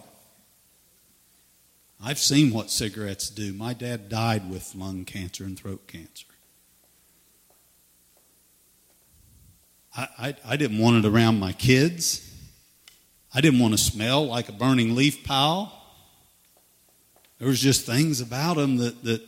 I've 2.02 2.20
seen 2.20 2.54
what 2.54 2.72
cigarettes 2.72 3.30
do. 3.30 3.54
My 3.54 3.74
dad 3.74 4.08
died 4.08 4.50
with 4.50 4.74
lung 4.74 5.04
cancer 5.04 5.43
and 5.43 5.60
throat 5.60 5.86
cancer. 5.88 6.26
I, 9.95 10.08
I, 10.18 10.36
I 10.45 10.56
didn't 10.56 10.78
want 10.78 11.04
it 11.04 11.10
around 11.10 11.39
my 11.39 11.52
kids. 11.52 12.26
I 13.34 13.41
didn't 13.41 13.60
want 13.60 13.74
to 13.74 13.78
smell 13.78 14.26
like 14.26 14.47
a 14.47 14.54
burning 14.54 14.95
leaf 14.95 15.24
pile. 15.26 15.74
There 17.38 17.47
was 17.47 17.60
just 17.60 17.86
things 17.86 18.22
about 18.22 18.58
him 18.58 18.78
that, 18.78 19.04
that 19.04 19.22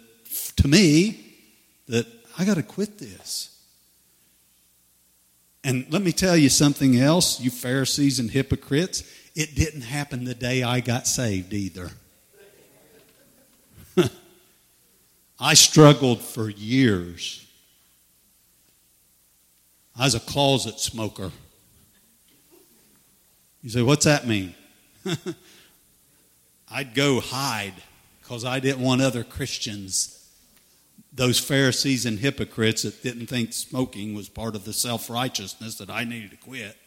to 0.57 0.67
me, 0.67 1.35
that 1.87 2.07
I 2.37 2.45
got 2.45 2.55
to 2.55 2.63
quit 2.63 2.97
this. 2.97 3.49
And 5.63 5.85
let 5.91 6.01
me 6.01 6.11
tell 6.11 6.35
you 6.35 6.49
something 6.49 6.97
else, 6.97 7.39
you 7.39 7.51
Pharisees 7.51 8.19
and 8.19 8.31
hypocrites. 8.31 9.03
It 9.35 9.55
didn't 9.55 9.81
happen 9.81 10.23
the 10.23 10.33
day 10.33 10.63
I 10.63 10.79
got 10.79 11.05
saved 11.05 11.53
either. 11.53 11.91
I 15.39 15.53
struggled 15.53 16.21
for 16.21 16.49
years. 16.49 17.45
I 19.97 20.05
was 20.05 20.15
a 20.15 20.19
closet 20.19 20.79
smoker. 20.79 21.31
You 23.61 23.69
say, 23.69 23.81
what's 23.81 24.05
that 24.05 24.25
mean? 24.25 24.55
I'd 26.71 26.95
go 26.95 27.19
hide 27.19 27.73
because 28.21 28.45
I 28.45 28.59
didn't 28.59 28.81
want 28.81 29.01
other 29.01 29.23
Christians, 29.23 30.29
those 31.11 31.37
Pharisees 31.37 32.05
and 32.05 32.19
hypocrites 32.19 32.83
that 32.83 33.03
didn't 33.03 33.27
think 33.27 33.53
smoking 33.53 34.15
was 34.15 34.29
part 34.29 34.55
of 34.55 34.63
the 34.63 34.73
self 34.73 35.09
righteousness 35.09 35.75
that 35.75 35.89
I 35.89 36.05
needed 36.05 36.31
to 36.31 36.37
quit. 36.37 36.77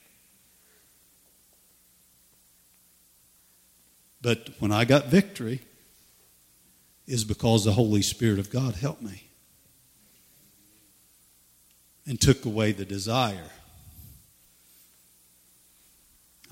But 4.22 4.48
when 4.58 4.72
I 4.72 4.86
got 4.86 5.08
victory, 5.08 5.60
is 7.06 7.24
because 7.24 7.64
the 7.64 7.72
Holy 7.72 8.02
Spirit 8.02 8.38
of 8.38 8.50
God 8.50 8.74
helped 8.76 9.02
me 9.02 9.24
and 12.06 12.20
took 12.20 12.44
away 12.44 12.72
the 12.72 12.84
desire. 12.84 13.50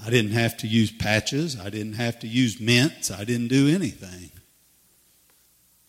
I 0.04 0.10
didn't 0.10 0.32
have 0.32 0.56
to 0.58 0.66
use 0.66 0.90
patches. 0.90 1.58
I 1.58 1.70
didn't 1.70 1.94
have 1.94 2.18
to 2.20 2.26
use 2.26 2.60
mints. 2.60 3.10
I 3.10 3.24
didn't 3.24 3.48
do 3.48 3.68
anything. 3.68 4.30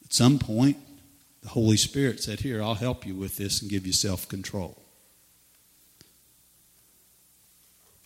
At 0.06 0.14
some 0.14 0.38
point, 0.38 0.78
the 1.42 1.50
Holy 1.50 1.78
Spirit 1.78 2.22
said, 2.22 2.42
Here, 2.42 2.62
I'll 2.62 2.76
help 2.76 3.06
you 3.06 3.16
with 3.16 3.38
this 3.38 3.62
and 3.62 3.72
give 3.72 3.88
you 3.88 3.94
self 3.94 4.28
control. 4.28 4.80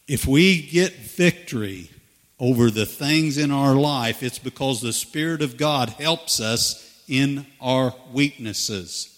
If 0.07 0.25
we 0.25 0.61
get 0.61 0.93
victory 0.93 1.91
over 2.39 2.69
the 2.69 2.85
things 2.85 3.37
in 3.37 3.51
our 3.51 3.75
life, 3.75 4.21
it's 4.21 4.39
because 4.39 4.81
the 4.81 4.93
Spirit 4.93 5.41
of 5.41 5.57
God 5.57 5.89
helps 5.89 6.39
us 6.39 7.03
in 7.07 7.45
our 7.59 7.93
weaknesses. 8.11 9.13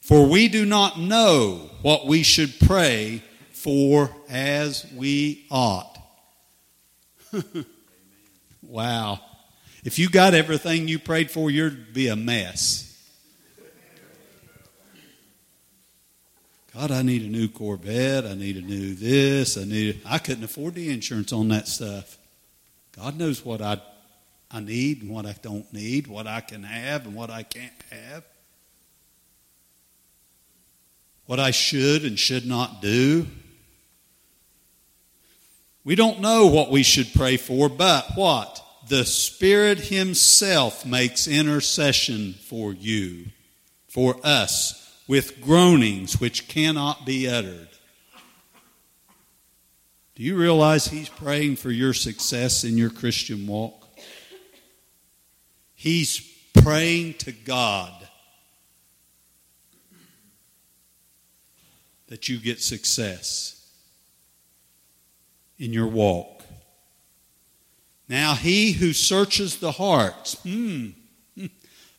For 0.00 0.26
we 0.26 0.48
do 0.48 0.64
not 0.64 0.98
know 0.98 1.70
what 1.82 2.06
we 2.06 2.22
should 2.22 2.54
pray 2.60 3.22
for 3.52 4.10
as 4.28 4.86
we 4.94 5.44
ought. 5.50 5.98
wow. 8.62 9.20
If 9.84 9.98
you 9.98 10.08
got 10.08 10.34
everything 10.34 10.88
you 10.88 10.98
prayed 10.98 11.30
for, 11.30 11.50
you'd 11.50 11.92
be 11.92 12.08
a 12.08 12.16
mess. 12.16 12.87
God, 16.78 16.92
I 16.92 17.02
need 17.02 17.22
a 17.22 17.28
new 17.28 17.48
Corvette. 17.48 18.24
I 18.24 18.34
need 18.34 18.56
a 18.56 18.60
new 18.60 18.94
this. 18.94 19.58
I 19.58 19.64
need. 19.64 20.00
I 20.06 20.18
couldn't 20.18 20.44
afford 20.44 20.74
the 20.74 20.90
insurance 20.90 21.32
on 21.32 21.48
that 21.48 21.66
stuff. 21.66 22.16
God 22.96 23.18
knows 23.18 23.44
what 23.44 23.60
I, 23.60 23.80
I 24.48 24.60
need 24.60 25.02
and 25.02 25.10
what 25.10 25.26
I 25.26 25.34
don't 25.42 25.72
need, 25.72 26.06
what 26.06 26.28
I 26.28 26.40
can 26.40 26.62
have 26.62 27.04
and 27.04 27.16
what 27.16 27.30
I 27.30 27.42
can't 27.42 27.72
have, 27.90 28.22
what 31.26 31.40
I 31.40 31.50
should 31.50 32.04
and 32.04 32.16
should 32.16 32.46
not 32.46 32.80
do. 32.80 33.26
We 35.82 35.96
don't 35.96 36.20
know 36.20 36.46
what 36.46 36.70
we 36.70 36.84
should 36.84 37.12
pray 37.12 37.38
for, 37.38 37.68
but 37.68 38.12
what? 38.14 38.64
The 38.88 39.04
Spirit 39.04 39.80
Himself 39.80 40.86
makes 40.86 41.26
intercession 41.26 42.34
for 42.34 42.72
you, 42.72 43.26
for 43.88 44.14
us, 44.22 44.87
with 45.08 45.40
groanings 45.40 46.20
which 46.20 46.46
cannot 46.46 47.04
be 47.04 47.26
uttered. 47.26 47.68
Do 50.14 50.22
you 50.22 50.36
realize 50.36 50.88
He's 50.88 51.08
praying 51.08 51.56
for 51.56 51.70
your 51.70 51.94
success 51.94 52.62
in 52.62 52.76
your 52.76 52.90
Christian 52.90 53.46
walk? 53.46 53.88
He's 55.74 56.20
praying 56.62 57.14
to 57.14 57.32
God 57.32 57.92
that 62.08 62.28
you 62.28 62.38
get 62.38 62.60
success 62.60 63.70
in 65.58 65.72
your 65.72 65.86
walk. 65.86 66.42
Now, 68.08 68.34
he 68.34 68.72
who 68.72 68.92
searches 68.92 69.58
the 69.58 69.72
hearts 69.72 70.34
hmm, 70.42 70.88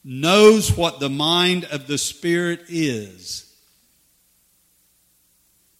knows 0.03 0.75
what 0.75 0.99
the 0.99 1.09
mind 1.09 1.65
of 1.65 1.87
the 1.87 1.97
Spirit 1.97 2.61
is 2.69 3.45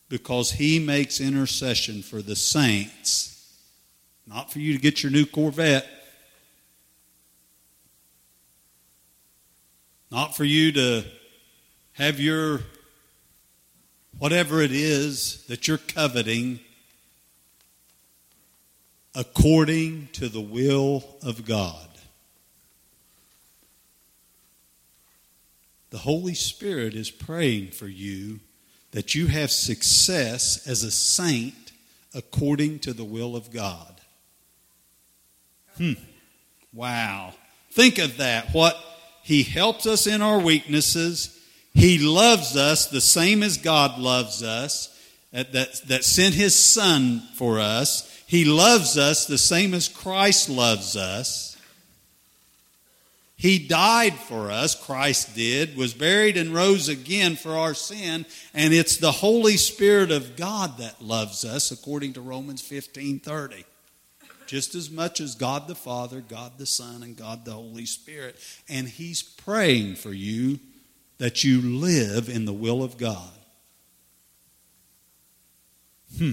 because 0.09 0.51
he 0.51 0.79
makes 0.79 1.21
intercession 1.21 2.01
for 2.01 2.21
the 2.21 2.35
saints. 2.35 3.57
Not 4.27 4.51
for 4.51 4.59
you 4.59 4.73
to 4.73 4.79
get 4.79 5.03
your 5.03 5.11
new 5.11 5.25
Corvette. 5.25 5.87
Not 10.11 10.35
for 10.35 10.43
you 10.43 10.71
to 10.73 11.05
have 11.93 12.19
your 12.19 12.61
whatever 14.17 14.61
it 14.61 14.71
is 14.71 15.45
that 15.47 15.67
you're 15.67 15.77
coveting 15.77 16.59
according 19.15 20.07
to 20.13 20.29
the 20.29 20.41
will 20.41 21.03
of 21.23 21.45
God. 21.45 21.88
The 25.89 25.99
Holy 25.99 26.35
Spirit 26.35 26.93
is 26.93 27.09
praying 27.09 27.69
for 27.69 27.87
you 27.87 28.39
that 28.91 29.15
you 29.15 29.27
have 29.27 29.51
success 29.51 30.67
as 30.67 30.83
a 30.83 30.91
saint 30.91 31.71
according 32.13 32.79
to 32.79 32.93
the 32.93 33.03
will 33.03 33.35
of 33.35 33.51
God. 33.51 34.01
Hmm. 35.77 35.93
Wow. 36.73 37.33
Think 37.71 37.97
of 37.97 38.17
that. 38.17 38.53
What 38.53 38.77
He 39.23 39.43
helps 39.43 39.85
us 39.85 40.07
in 40.07 40.21
our 40.21 40.39
weaknesses. 40.39 41.35
He 41.73 41.99
loves 41.99 42.57
us 42.57 42.87
the 42.87 43.01
same 43.01 43.43
as 43.43 43.57
God 43.57 43.99
loves 43.99 44.43
us, 44.43 44.95
that, 45.31 45.53
that, 45.53 45.81
that 45.87 46.03
sent 46.03 46.33
His 46.33 46.55
Son 46.55 47.21
for 47.35 47.59
us. 47.59 48.05
He 48.25 48.43
loves 48.45 48.97
us 48.97 49.25
the 49.25 49.37
same 49.37 49.73
as 49.73 49.87
Christ 49.87 50.49
loves 50.49 50.95
us. 50.95 51.48
He 53.39 53.57
died 53.57 54.15
for 54.15 54.51
us, 54.51 54.75
Christ 54.75 55.33
did, 55.33 55.77
was 55.77 55.93
buried 55.93 56.35
and 56.35 56.53
rose 56.53 56.89
again 56.89 57.37
for 57.37 57.55
our 57.55 57.73
sin, 57.73 58.25
and 58.53 58.73
it's 58.73 58.97
the 58.97 59.13
Holy 59.13 59.55
Spirit 59.55 60.11
of 60.11 60.35
God 60.35 60.77
that 60.79 61.01
loves 61.01 61.45
us 61.45 61.71
according 61.71 62.11
to 62.13 62.21
Romans 62.21 62.61
15:30. 62.61 63.63
Just 64.45 64.75
as 64.75 64.89
much 64.89 65.21
as 65.21 65.35
God 65.35 65.69
the 65.69 65.75
Father, 65.75 66.19
God 66.19 66.57
the 66.57 66.65
Son, 66.65 67.01
and 67.01 67.15
God 67.15 67.45
the 67.45 67.53
Holy 67.53 67.85
Spirit, 67.85 68.35
and 68.67 68.89
he's 68.89 69.23
praying 69.23 69.95
for 69.95 70.11
you 70.11 70.59
that 71.17 71.41
you 71.41 71.61
live 71.61 72.27
in 72.27 72.43
the 72.43 72.51
will 72.51 72.83
of 72.83 72.97
God. 72.97 73.31
Hmm. 76.17 76.31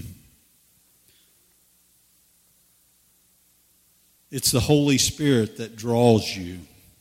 It's 4.29 4.51
the 4.51 4.59
Holy 4.59 4.97
Spirit 4.97 5.55
that 5.55 5.77
draws 5.77 6.35
you. 6.35 6.59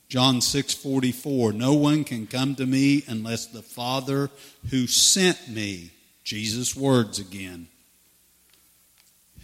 John 0.09 0.41
6:44 0.41 1.53
No 1.53 1.75
one 1.75 2.05
can 2.05 2.27
come 2.27 2.55
to 2.57 2.67
me 2.67 3.05
unless 3.07 3.47
the 3.47 3.63
Father 3.63 4.31
who 4.71 4.87
sent 4.87 5.49
me 5.49 5.91
Jesus 6.25 6.77
words 6.77 7.19
again 7.19 7.69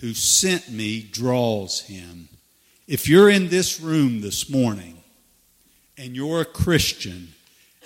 who 0.02 0.12
sent 0.14 0.68
me 0.68 1.00
draws 1.00 1.82
him. 1.82 2.28
If 2.88 3.08
you're 3.08 3.30
in 3.30 3.48
this 3.48 3.80
room 3.80 4.20
this 4.20 4.50
morning 4.50 4.98
and 5.96 6.16
you're 6.16 6.40
a 6.40 6.44
Christian, 6.44 7.28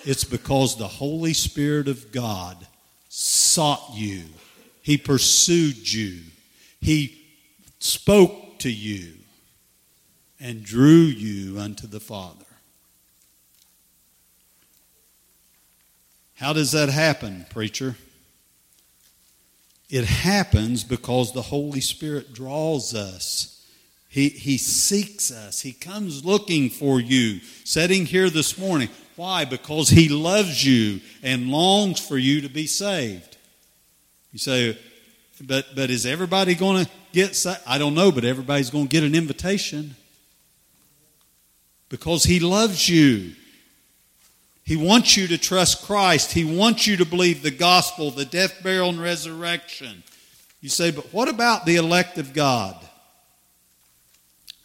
it's 0.03 0.23
because 0.23 0.75
the 0.75 0.87
Holy 0.87 1.33
Spirit 1.33 1.87
of 1.87 2.11
God 2.11 2.65
sought 3.07 3.91
you. 3.93 4.23
He 4.81 4.97
pursued 4.97 5.93
you. 5.93 6.21
He 6.81 7.21
spoke 7.77 8.57
to 8.59 8.71
you 8.71 9.13
and 10.39 10.63
drew 10.63 11.03
you 11.03 11.59
unto 11.59 11.85
the 11.85 11.99
Father. 11.99 12.46
How 16.37 16.53
does 16.53 16.71
that 16.73 16.89
happen, 16.89 17.47
preacher? 17.49 17.95
It 19.89 20.05
happens 20.05 20.83
because 20.83 21.33
the 21.33 21.41
Holy 21.41 21.81
Spirit 21.81 22.31
draws 22.33 22.93
us. 22.93 23.65
He, 24.09 24.29
he 24.29 24.57
seeks 24.57 25.31
us. 25.31 25.61
He 25.61 25.73
comes 25.73 26.23
looking 26.23 26.69
for 26.69 26.99
you. 26.99 27.39
Sitting 27.63 28.05
here 28.05 28.29
this 28.29 28.57
morning. 28.57 28.89
Why? 29.15 29.45
Because 29.45 29.89
He 29.89 30.09
loves 30.09 30.63
you 30.63 31.01
and 31.23 31.49
longs 31.49 31.99
for 31.99 32.17
you 32.17 32.41
to 32.41 32.49
be 32.49 32.67
saved. 32.67 33.37
You 34.31 34.39
say, 34.39 34.77
but, 35.41 35.65
but 35.75 35.89
is 35.89 36.05
everybody 36.05 36.53
going 36.53 36.85
to 36.85 36.91
get 37.13 37.35
saved? 37.35 37.61
I 37.65 37.79
don't 37.79 37.95
know, 37.95 38.11
but 38.11 38.25
everybody's 38.25 38.69
going 38.69 38.87
to 38.87 38.91
get 38.91 39.03
an 39.03 39.15
invitation 39.15 39.95
because 41.89 42.23
He 42.23 42.39
loves 42.39 42.87
you. 42.87 43.33
He 44.67 44.75
wants 44.75 45.15
you 45.15 45.29
to 45.29 45.37
trust 45.37 45.85
Christ. 45.85 46.33
He 46.33 46.43
wants 46.43 46.85
you 46.85 46.97
to 46.97 47.05
believe 47.05 47.41
the 47.41 47.51
gospel, 47.51 48.11
the 48.11 48.25
death, 48.25 48.61
burial, 48.61 48.89
and 48.89 49.01
resurrection. 49.01 50.03
You 50.59 50.67
say, 50.67 50.91
but 50.91 51.13
what 51.13 51.29
about 51.29 51.65
the 51.65 51.77
elect 51.77 52.17
of 52.17 52.33
God? 52.33 52.75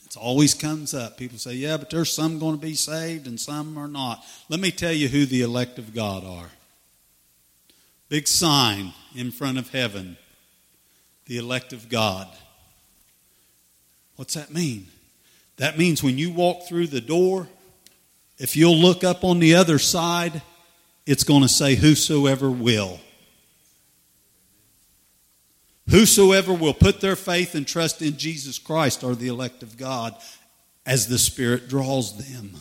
It 0.05 0.17
always 0.17 0.55
comes 0.55 0.93
up. 0.93 1.19
People 1.19 1.39
say, 1.39 1.53
yeah, 1.53 1.77
but 1.77 1.89
there's 1.89 2.13
some 2.13 2.41
going 2.41 2.57
to 2.57 2.61
be 2.61 2.75
saved 2.75 3.29
and 3.29 3.39
some 3.39 3.79
are 3.79 3.87
not. 3.87 4.25
Let 4.49 4.59
me 4.59 4.73
tell 4.73 4.91
you 4.91 5.07
who 5.07 5.25
the 5.25 5.43
elect 5.43 5.79
of 5.79 5.95
God 5.95 6.25
are. 6.25 6.51
Big 8.09 8.27
sign 8.27 8.95
in 9.15 9.31
front 9.31 9.57
of 9.57 9.71
heaven 9.71 10.17
the 11.27 11.39
elect 11.39 11.73
of 11.73 11.89
God. 11.89 12.27
What's 14.17 14.35
that 14.35 14.53
mean? 14.53 14.89
That 15.59 15.79
means 15.79 16.03
when 16.03 16.19
you 16.19 16.33
walk 16.33 16.67
through 16.67 16.89
the 16.89 17.01
door, 17.01 17.47
if 18.43 18.57
you'll 18.57 18.77
look 18.77 19.05
up 19.05 19.23
on 19.23 19.39
the 19.39 19.55
other 19.55 19.79
side, 19.79 20.43
it's 21.07 21.23
going 21.23 21.43
to 21.43 21.49
say, 21.49 21.77
Whosoever 21.77 22.51
will. 22.51 22.99
Whosoever 25.89 26.53
will 26.53 26.75
put 26.75 27.01
their 27.01 27.15
faith 27.15 27.55
and 27.55 27.67
trust 27.67 28.03
in 28.03 28.17
Jesus 28.17 28.59
Christ 28.59 29.05
are 29.05 29.15
the 29.15 29.29
elect 29.29 29.63
of 29.63 29.77
God 29.77 30.17
as 30.85 31.07
the 31.07 31.19
Spirit 31.19 31.69
draws 31.69 32.17
them. 32.17 32.57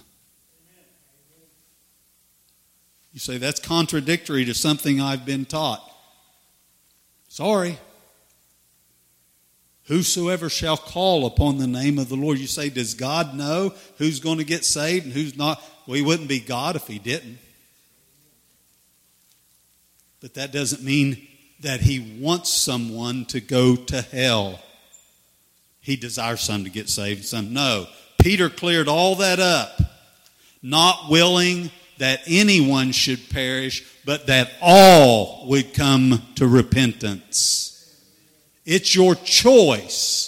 You 3.12 3.20
say, 3.20 3.38
that's 3.38 3.60
contradictory 3.60 4.46
to 4.46 4.54
something 4.54 5.02
I've 5.02 5.26
been 5.26 5.46
taught. 5.46 5.84
Sorry. 7.28 7.78
Whosoever 9.92 10.48
shall 10.48 10.78
call 10.78 11.26
upon 11.26 11.58
the 11.58 11.68
name 11.68 12.00
of 12.00 12.08
the 12.08 12.16
Lord. 12.16 12.38
You 12.38 12.48
say, 12.48 12.70
does 12.70 12.94
God 12.94 13.36
know 13.36 13.74
who's 13.98 14.22
going 14.22 14.38
to 14.38 14.46
get 14.46 14.64
saved 14.64 15.04
and 15.04 15.14
who's 15.14 15.36
not? 15.36 15.62
Well, 15.86 15.98
he 15.98 16.02
wouldn't 16.02 16.30
be 16.30 16.40
God 16.40 16.78
if 16.78 16.88
he 16.88 16.98
didn't. 16.98 17.38
But 20.22 20.36
that 20.36 20.54
doesn't 20.54 20.82
mean 20.82 21.28
that 21.60 21.82
he 21.82 22.18
wants 22.22 22.50
someone 22.50 23.26
to 23.26 23.42
go 23.42 23.76
to 23.76 24.02
hell. 24.02 24.62
He 25.82 25.98
desires 25.98 26.40
some 26.40 26.64
to 26.64 26.70
get 26.70 26.88
saved, 26.88 27.26
some 27.26 27.52
no. 27.52 27.86
Peter 28.18 28.50
cleared 28.50 28.88
all 28.88 29.16
that 29.16 29.42
up, 29.42 29.78
not 30.64 31.10
willing 31.10 31.70
that 31.98 32.22
anyone 32.28 32.94
should 32.94 33.30
perish, 33.30 33.86
but 34.06 34.28
that 34.28 34.54
all 34.62 35.50
would 35.50 35.74
come 35.74 36.22
to 36.36 36.48
repentance. 36.48 37.71
It's 38.66 38.96
your 38.96 39.16
choice 39.16 40.28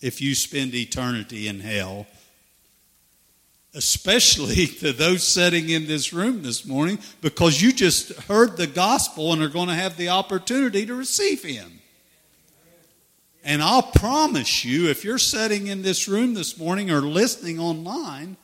if 0.00 0.20
you 0.20 0.34
spend 0.34 0.74
eternity 0.74 1.48
in 1.48 1.60
hell 1.60 2.06
especially 3.74 4.66
to 4.80 4.92
those 4.92 5.22
sitting 5.22 5.68
in 5.68 5.86
this 5.86 6.12
room 6.12 6.42
this 6.42 6.66
morning, 6.66 6.98
because 7.20 7.60
you 7.60 7.72
just 7.72 8.12
heard 8.22 8.56
the 8.56 8.66
gospel 8.66 9.32
and 9.32 9.42
are 9.42 9.48
going 9.48 9.68
to 9.68 9.74
have 9.74 9.96
the 9.96 10.08
opportunity 10.08 10.86
to 10.86 10.94
receive 10.94 11.42
Him. 11.42 11.80
And 13.42 13.62
I'll 13.62 13.82
promise 13.82 14.64
you, 14.64 14.90
if 14.90 15.04
you're 15.04 15.18
sitting 15.18 15.68
in 15.68 15.82
this 15.82 16.06
room 16.06 16.34
this 16.34 16.58
morning 16.58 16.90
or 16.90 17.00
listening 17.00 17.58
online, 17.58 18.36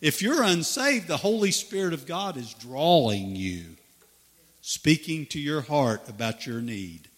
if 0.00 0.20
you're 0.20 0.42
unsaved, 0.42 1.06
the 1.06 1.16
Holy 1.16 1.52
Spirit 1.52 1.94
of 1.94 2.06
God 2.06 2.36
is 2.36 2.52
drawing 2.54 3.34
you, 3.34 3.64
speaking 4.60 5.24
to 5.26 5.40
your 5.40 5.62
heart 5.62 6.06
about 6.08 6.46
your 6.46 6.60
need. 6.60 7.08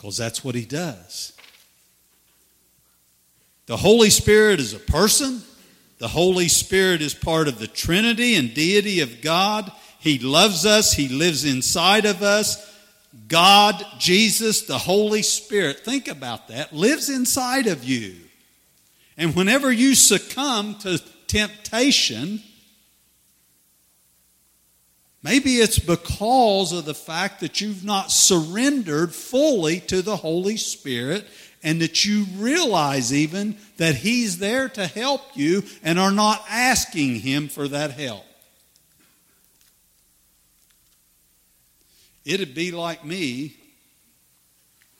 Because 0.00 0.16
that's 0.16 0.42
what 0.42 0.54
He 0.54 0.64
does. 0.64 1.34
The 3.66 3.76
Holy 3.76 4.08
Spirit 4.08 4.58
is 4.58 4.72
a 4.72 4.78
person, 4.78 5.42
the 5.98 6.08
Holy 6.08 6.48
Spirit 6.48 7.02
is 7.02 7.12
part 7.12 7.48
of 7.48 7.58
the 7.58 7.66
Trinity 7.66 8.34
and 8.34 8.54
deity 8.54 9.00
of 9.00 9.20
God. 9.20 9.70
He 9.98 10.18
loves 10.18 10.64
us, 10.64 10.94
He 10.94 11.08
lives 11.08 11.44
inside 11.44 12.06
of 12.06 12.22
us. 12.22 12.66
God, 13.28 13.84
Jesus, 13.98 14.62
the 14.62 14.78
Holy 14.78 15.20
Spirit, 15.20 15.80
think 15.80 16.08
about 16.08 16.48
that, 16.48 16.72
lives 16.72 17.10
inside 17.10 17.66
of 17.66 17.84
you. 17.84 18.16
And 19.18 19.36
whenever 19.36 19.70
you 19.70 19.94
succumb 19.94 20.76
to 20.76 20.98
temptation, 21.26 22.42
maybe 25.22 25.56
it's 25.56 25.78
because 25.78 26.72
of 26.72 26.84
the 26.84 26.94
fact 26.94 27.40
that 27.40 27.60
you've 27.60 27.84
not 27.84 28.10
surrendered 28.10 29.14
fully 29.14 29.80
to 29.80 30.02
the 30.02 30.16
Holy 30.16 30.56
Spirit 30.56 31.26
and 31.62 31.80
that 31.80 32.04
you 32.04 32.24
realize 32.36 33.12
even 33.12 33.56
that 33.76 33.96
He's 33.96 34.38
there 34.38 34.68
to 34.70 34.86
help 34.86 35.22
you 35.34 35.62
and 35.82 35.98
are 35.98 36.12
not 36.12 36.44
asking 36.48 37.16
Him 37.16 37.48
for 37.48 37.68
that 37.68 37.92
help. 37.92 38.24
It'd 42.24 42.54
be 42.54 42.70
like 42.70 43.04
me 43.04 43.56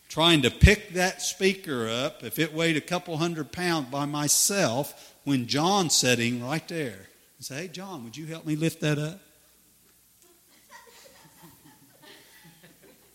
trying 0.08 0.42
to 0.42 0.50
pick 0.50 0.94
that 0.94 1.22
speaker 1.22 1.88
up 1.88 2.24
if 2.24 2.38
it 2.38 2.52
weighed 2.52 2.76
a 2.76 2.80
couple 2.80 3.16
hundred 3.16 3.52
pounds 3.52 3.88
by 3.90 4.04
myself 4.04 5.14
when 5.24 5.46
John's 5.46 5.94
sitting 5.94 6.44
right 6.44 6.66
there. 6.66 7.06
And 7.38 7.46
say, 7.46 7.62
hey, 7.62 7.68
John, 7.68 8.04
would 8.04 8.16
you 8.16 8.26
help 8.26 8.44
me 8.44 8.56
lift 8.56 8.80
that 8.80 8.98
up? 8.98 9.20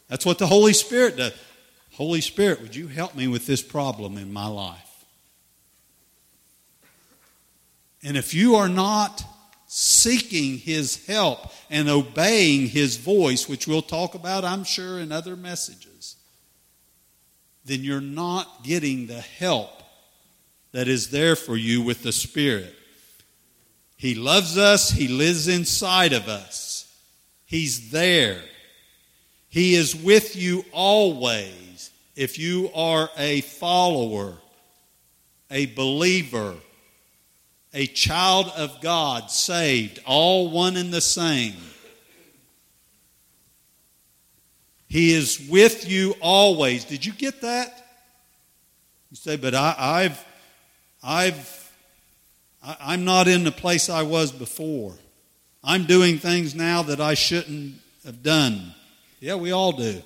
That's 0.08 0.26
what 0.26 0.38
the 0.38 0.48
Holy 0.48 0.74
Spirit 0.74 1.18
does. 1.18 1.34
Holy 1.94 2.22
Spirit, 2.22 2.62
would 2.62 2.76
you 2.76 2.88
help 2.88 3.16
me 3.16 3.28
with 3.28 3.46
this 3.46 3.62
problem 3.62 4.18
in 4.18 4.32
my 4.34 4.48
life? 4.48 5.06
And 8.04 8.18
if 8.18 8.34
you 8.34 8.56
are 8.56 8.70
not 8.70 9.24
seeking 9.68 10.58
His 10.58 11.06
help 11.06 11.52
and 11.70 11.90
obeying 11.90 12.68
His 12.68 12.98
voice, 12.98 13.50
which 13.50 13.68
we'll 13.68 13.82
talk 13.82 14.14
about, 14.14 14.44
I'm 14.44 14.64
sure, 14.64 15.00
in 15.00 15.12
other 15.12 15.36
messages, 15.36 16.18
then 17.64 17.84
you're 17.84 18.02
not 18.02 18.64
getting 18.64 19.08
the 19.08 19.22
help 19.22 19.72
that 20.72 20.88
is 20.88 21.10
there 21.10 21.36
for 21.36 21.56
you 21.56 21.82
with 21.82 22.04
the 22.04 22.12
Spirit. 22.12 22.76
He 23.96 24.14
loves 24.14 24.58
us, 24.58 24.92
He 24.92 25.08
lives 25.08 25.48
inside 25.48 26.14
of 26.14 26.28
us, 26.28 26.94
He's 27.46 27.92
there. 27.92 28.42
He 29.56 29.76
is 29.76 29.96
with 29.96 30.36
you 30.36 30.66
always 30.74 31.90
if 32.14 32.38
you 32.38 32.70
are 32.76 33.10
a 33.18 33.40
follower, 33.40 34.34
a 35.50 35.68
believer, 35.68 36.56
a 37.74 37.88
child 37.88 38.52
of 38.58 38.82
God, 38.82 39.32
saved, 39.32 40.02
all 40.06 40.50
one 40.50 40.76
and 40.76 40.92
the 40.92 41.00
same. 41.00 41.56
He 44.90 45.14
is 45.14 45.48
with 45.50 45.90
you 45.90 46.16
always. 46.20 46.84
Did 46.84 47.06
you 47.06 47.14
get 47.14 47.40
that? 47.40 47.78
You 49.10 49.16
say, 49.16 49.38
but 49.38 49.56
I, 49.56 50.04
have 50.04 50.28
I've, 51.02 51.72
I, 52.62 52.76
I'm 52.82 53.06
not 53.06 53.30
in 53.30 53.46
the 53.46 53.54
place 53.54 53.90
I 53.90 54.02
was 54.02 54.34
before. 54.34 54.96
I'm 55.64 55.86
doing 55.86 56.18
things 56.18 56.54
now 56.54 56.84
that 56.84 57.00
I 57.00 57.14
shouldn't 57.14 57.76
have 58.04 58.22
done. 58.22 58.74
Yeah, 59.26 59.34
we 59.34 59.52
all 59.52 59.72
do. 59.72 60.04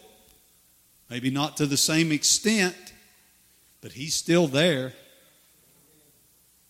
Maybe 1.09 1.29
not 1.29 1.57
to 1.57 1.65
the 1.65 1.75
same 1.75 2.13
extent, 2.13 2.93
but 3.81 3.91
He's 3.91 4.15
still 4.15 4.47
there. 4.47 4.93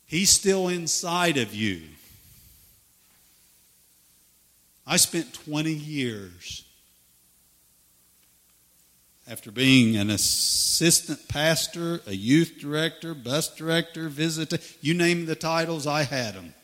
He's 0.07 0.31
still 0.31 0.67
inside 0.67 1.37
of 1.37 1.53
you. 1.53 1.83
I 4.87 4.97
spent 4.97 5.31
20 5.31 5.71
years 5.71 6.63
after 9.29 9.51
being 9.51 9.95
an 9.95 10.09
assistant 10.09 11.27
pastor, 11.27 12.01
a 12.07 12.15
youth 12.15 12.55
director, 12.59 13.13
bus 13.13 13.55
director, 13.55 14.09
visitor, 14.09 14.57
you 14.81 14.95
name 14.95 15.27
the 15.27 15.35
titles, 15.35 15.85
I 15.85 16.01
had 16.01 16.33
them. 16.33 16.55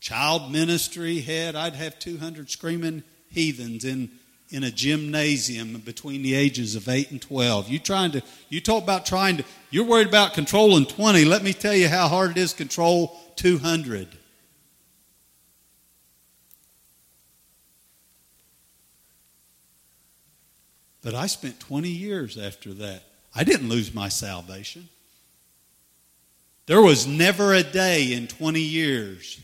Child 0.00 0.52
ministry 0.52 1.20
head, 1.20 1.56
I'd 1.56 1.76
have 1.76 1.98
200 1.98 2.50
screaming 2.50 3.02
heathens 3.30 3.84
in 3.84 4.10
in 4.50 4.62
a 4.62 4.70
gymnasium 4.70 5.78
between 5.80 6.22
the 6.22 6.34
ages 6.34 6.76
of 6.76 6.88
8 6.88 7.10
and 7.10 7.20
12. 7.20 7.68
You 7.68 7.78
trying 7.78 8.12
to 8.12 8.22
you 8.48 8.60
talk 8.60 8.82
about 8.82 9.06
trying 9.06 9.38
to 9.38 9.44
you're 9.70 9.84
worried 9.84 10.08
about 10.08 10.34
controlling 10.34 10.86
20. 10.86 11.24
Let 11.24 11.42
me 11.42 11.52
tell 11.52 11.74
you 11.74 11.88
how 11.88 12.08
hard 12.08 12.32
it 12.32 12.36
is 12.36 12.52
control 12.52 13.18
200. 13.36 14.08
But 21.02 21.14
I 21.14 21.26
spent 21.26 21.60
20 21.60 21.88
years 21.88 22.36
after 22.36 22.74
that. 22.74 23.04
I 23.34 23.44
didn't 23.44 23.68
lose 23.68 23.94
my 23.94 24.08
salvation. 24.08 24.88
There 26.66 26.82
was 26.82 27.06
never 27.06 27.54
a 27.54 27.62
day 27.62 28.12
in 28.12 28.26
20 28.26 28.60
years 28.60 29.40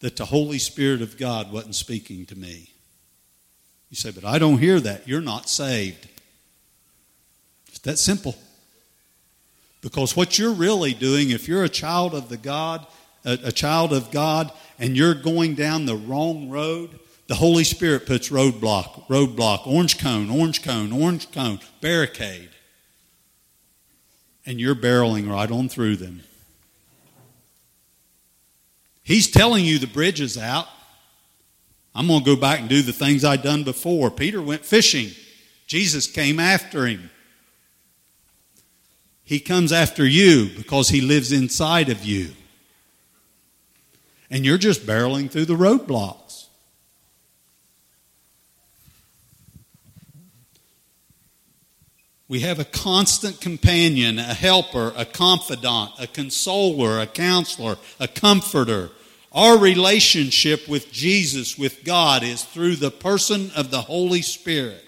that 0.00 0.16
the 0.16 0.24
Holy 0.24 0.58
Spirit 0.58 1.02
of 1.02 1.16
God 1.16 1.52
wasn't 1.52 1.74
speaking 1.74 2.26
to 2.26 2.36
me. 2.36 2.72
You 3.90 3.96
say, 3.96 4.10
but 4.10 4.24
I 4.24 4.38
don't 4.38 4.58
hear 4.58 4.80
that. 4.80 5.06
You're 5.06 5.20
not 5.20 5.48
saved. 5.48 6.08
It's 7.68 7.80
that 7.80 7.98
simple. 7.98 8.36
Because 9.82 10.16
what 10.16 10.38
you're 10.38 10.52
really 10.52 10.94
doing, 10.94 11.30
if 11.30 11.48
you're 11.48 11.64
a 11.64 11.68
child 11.68 12.14
of 12.14 12.28
the 12.28 12.36
God, 12.36 12.86
a, 13.24 13.38
a 13.44 13.52
child 13.52 13.92
of 13.92 14.10
God, 14.10 14.52
and 14.78 14.96
you're 14.96 15.14
going 15.14 15.54
down 15.54 15.86
the 15.86 15.96
wrong 15.96 16.48
road, 16.48 16.98
the 17.26 17.34
Holy 17.34 17.64
Spirit 17.64 18.06
puts 18.06 18.28
roadblock, 18.30 19.06
roadblock, 19.08 19.66
orange 19.66 19.98
cone, 19.98 20.30
orange 20.30 20.62
cone, 20.62 20.92
orange 20.92 21.30
cone, 21.30 21.60
barricade. 21.80 22.50
And 24.46 24.60
you're 24.60 24.74
barreling 24.74 25.30
right 25.30 25.50
on 25.50 25.68
through 25.68 25.96
them. 25.96 26.22
He's 29.10 29.28
telling 29.28 29.64
you 29.64 29.80
the 29.80 29.88
bridge 29.88 30.20
is 30.20 30.38
out. 30.38 30.68
I'm 31.96 32.06
going 32.06 32.20
to 32.20 32.24
go 32.24 32.40
back 32.40 32.60
and 32.60 32.68
do 32.68 32.80
the 32.80 32.92
things 32.92 33.24
I'd 33.24 33.42
done 33.42 33.64
before. 33.64 34.08
Peter 34.08 34.40
went 34.40 34.64
fishing. 34.64 35.10
Jesus 35.66 36.06
came 36.06 36.38
after 36.38 36.86
him. 36.86 37.10
He 39.24 39.40
comes 39.40 39.72
after 39.72 40.06
you 40.06 40.48
because 40.56 40.90
he 40.90 41.00
lives 41.00 41.32
inside 41.32 41.88
of 41.88 42.04
you. 42.04 42.30
And 44.30 44.46
you're 44.46 44.58
just 44.58 44.86
barreling 44.86 45.28
through 45.28 45.46
the 45.46 45.54
roadblocks. 45.54 46.46
We 52.28 52.38
have 52.42 52.60
a 52.60 52.64
constant 52.64 53.40
companion, 53.40 54.20
a 54.20 54.34
helper, 54.34 54.92
a 54.96 55.04
confidant, 55.04 55.94
a 55.98 56.06
consoler, 56.06 57.00
a 57.00 57.08
counselor, 57.08 57.76
a 57.98 58.06
comforter. 58.06 58.90
Our 59.32 59.58
relationship 59.58 60.68
with 60.68 60.90
Jesus, 60.90 61.56
with 61.56 61.84
God, 61.84 62.22
is 62.22 62.42
through 62.42 62.76
the 62.76 62.90
person 62.90 63.50
of 63.56 63.70
the 63.70 63.82
Holy 63.82 64.22
Spirit 64.22 64.84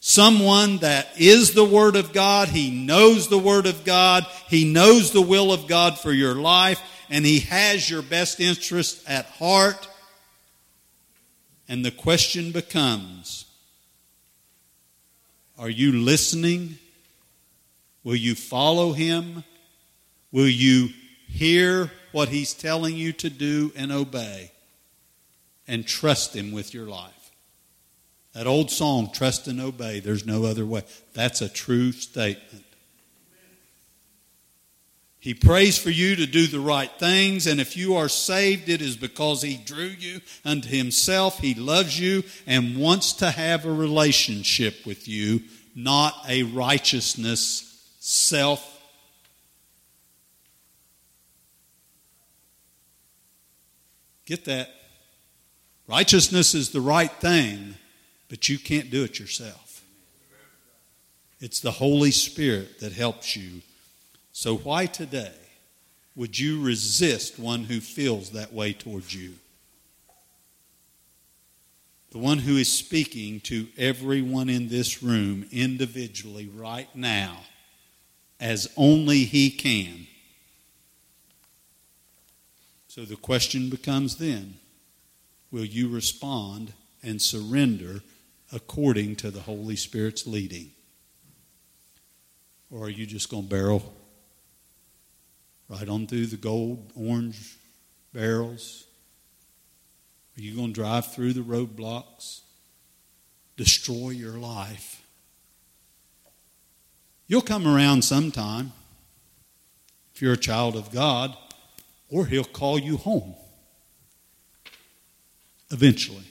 someone 0.00 0.78
that 0.78 1.08
is 1.18 1.52
the 1.52 1.64
Word 1.64 1.94
of 1.94 2.12
God. 2.12 2.48
He 2.48 2.70
knows 2.70 3.28
the 3.28 3.38
Word 3.38 3.66
of 3.66 3.84
God. 3.84 4.26
He 4.48 4.64
knows 4.64 5.12
the 5.12 5.22
will 5.22 5.52
of 5.52 5.68
God 5.68 5.98
for 5.98 6.12
your 6.12 6.34
life, 6.34 6.80
and 7.08 7.24
He 7.24 7.40
has 7.40 7.88
your 7.88 8.02
best 8.02 8.40
interest 8.40 9.08
at 9.08 9.26
heart. 9.26 9.88
And 11.68 11.84
the 11.84 11.90
question 11.90 12.50
becomes 12.50 13.44
Are 15.58 15.70
you 15.70 15.92
listening? 15.92 16.78
Will 18.02 18.16
you 18.16 18.34
follow 18.34 18.92
Him? 18.92 19.44
Will 20.32 20.48
you 20.48 20.88
hear 21.28 21.92
what 22.12 22.28
He's 22.28 22.54
telling 22.54 22.96
you 22.96 23.12
to 23.14 23.30
do 23.30 23.72
and 23.76 23.92
obey? 23.92 24.52
And 25.68 25.86
trust 25.86 26.34
Him 26.34 26.52
with 26.52 26.74
your 26.74 26.86
life. 26.86 27.30
That 28.32 28.46
old 28.46 28.70
song, 28.70 29.10
trust 29.12 29.48
and 29.48 29.60
obey, 29.60 30.00
there's 30.00 30.26
no 30.26 30.44
other 30.44 30.64
way. 30.64 30.82
That's 31.14 31.40
a 31.40 31.48
true 31.48 31.92
statement. 31.92 32.64
He 35.20 35.34
prays 35.34 35.76
for 35.76 35.90
you 35.90 36.16
to 36.16 36.26
do 36.26 36.46
the 36.46 36.60
right 36.60 36.90
things, 36.98 37.46
and 37.46 37.60
if 37.60 37.76
you 37.76 37.96
are 37.96 38.08
saved, 38.08 38.70
it 38.70 38.80
is 38.80 38.96
because 38.96 39.42
He 39.42 39.58
drew 39.58 39.84
you 39.98 40.22
unto 40.46 40.68
Himself. 40.68 41.40
He 41.40 41.54
loves 41.54 42.00
you 42.00 42.22
and 42.46 42.78
wants 42.78 43.12
to 43.14 43.30
have 43.30 43.66
a 43.66 43.72
relationship 43.72 44.86
with 44.86 45.06
you, 45.06 45.42
not 45.74 46.14
a 46.26 46.44
righteousness, 46.44 47.94
self. 47.98 48.79
Get 54.30 54.44
that? 54.44 54.70
Righteousness 55.88 56.54
is 56.54 56.70
the 56.70 56.80
right 56.80 57.10
thing, 57.10 57.74
but 58.28 58.48
you 58.48 58.60
can't 58.60 58.88
do 58.88 59.02
it 59.02 59.18
yourself. 59.18 59.82
It's 61.40 61.58
the 61.58 61.72
Holy 61.72 62.12
Spirit 62.12 62.78
that 62.78 62.92
helps 62.92 63.34
you. 63.34 63.62
So, 64.30 64.56
why 64.56 64.86
today 64.86 65.34
would 66.14 66.38
you 66.38 66.62
resist 66.62 67.40
one 67.40 67.64
who 67.64 67.80
feels 67.80 68.30
that 68.30 68.52
way 68.52 68.72
towards 68.72 69.12
you? 69.12 69.34
The 72.12 72.18
one 72.18 72.38
who 72.38 72.56
is 72.56 72.70
speaking 72.70 73.40
to 73.40 73.66
everyone 73.76 74.48
in 74.48 74.68
this 74.68 75.02
room 75.02 75.44
individually 75.50 76.48
right 76.54 76.94
now 76.94 77.38
as 78.38 78.72
only 78.76 79.24
he 79.24 79.50
can. 79.50 80.06
So 83.00 83.06
the 83.06 83.16
question 83.16 83.70
becomes 83.70 84.16
then 84.16 84.56
will 85.50 85.64
you 85.64 85.88
respond 85.88 86.74
and 87.02 87.22
surrender 87.22 88.02
according 88.52 89.16
to 89.16 89.30
the 89.30 89.40
Holy 89.40 89.74
Spirit's 89.74 90.26
leading? 90.26 90.72
Or 92.70 92.84
are 92.84 92.90
you 92.90 93.06
just 93.06 93.30
going 93.30 93.44
to 93.44 93.48
barrel 93.48 93.94
right 95.70 95.88
on 95.88 96.08
through 96.08 96.26
the 96.26 96.36
gold, 96.36 96.92
orange 96.94 97.56
barrels? 98.12 98.84
Are 100.36 100.42
you 100.42 100.54
going 100.54 100.74
to 100.74 100.80
drive 100.82 101.10
through 101.10 101.32
the 101.32 101.40
roadblocks, 101.40 102.42
destroy 103.56 104.10
your 104.10 104.36
life? 104.36 105.02
You'll 107.26 107.40
come 107.40 107.66
around 107.66 108.04
sometime 108.04 108.72
if 110.14 110.20
you're 110.20 110.34
a 110.34 110.36
child 110.36 110.76
of 110.76 110.92
God, 110.92 111.34
or 112.10 112.26
He'll 112.26 112.44
call 112.44 112.78
you 112.78 112.96
home 112.96 113.34
eventually. 115.70 116.24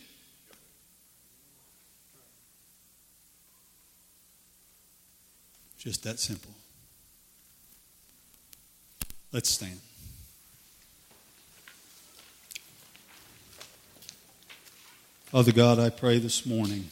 Just 5.78 6.04
that 6.04 6.20
simple. 6.20 6.52
Let's 9.32 9.50
stand. 9.50 9.80
Father 15.28 15.52
God, 15.52 15.80
I 15.80 15.90
pray 15.90 16.18
this 16.18 16.46
morning 16.46 16.86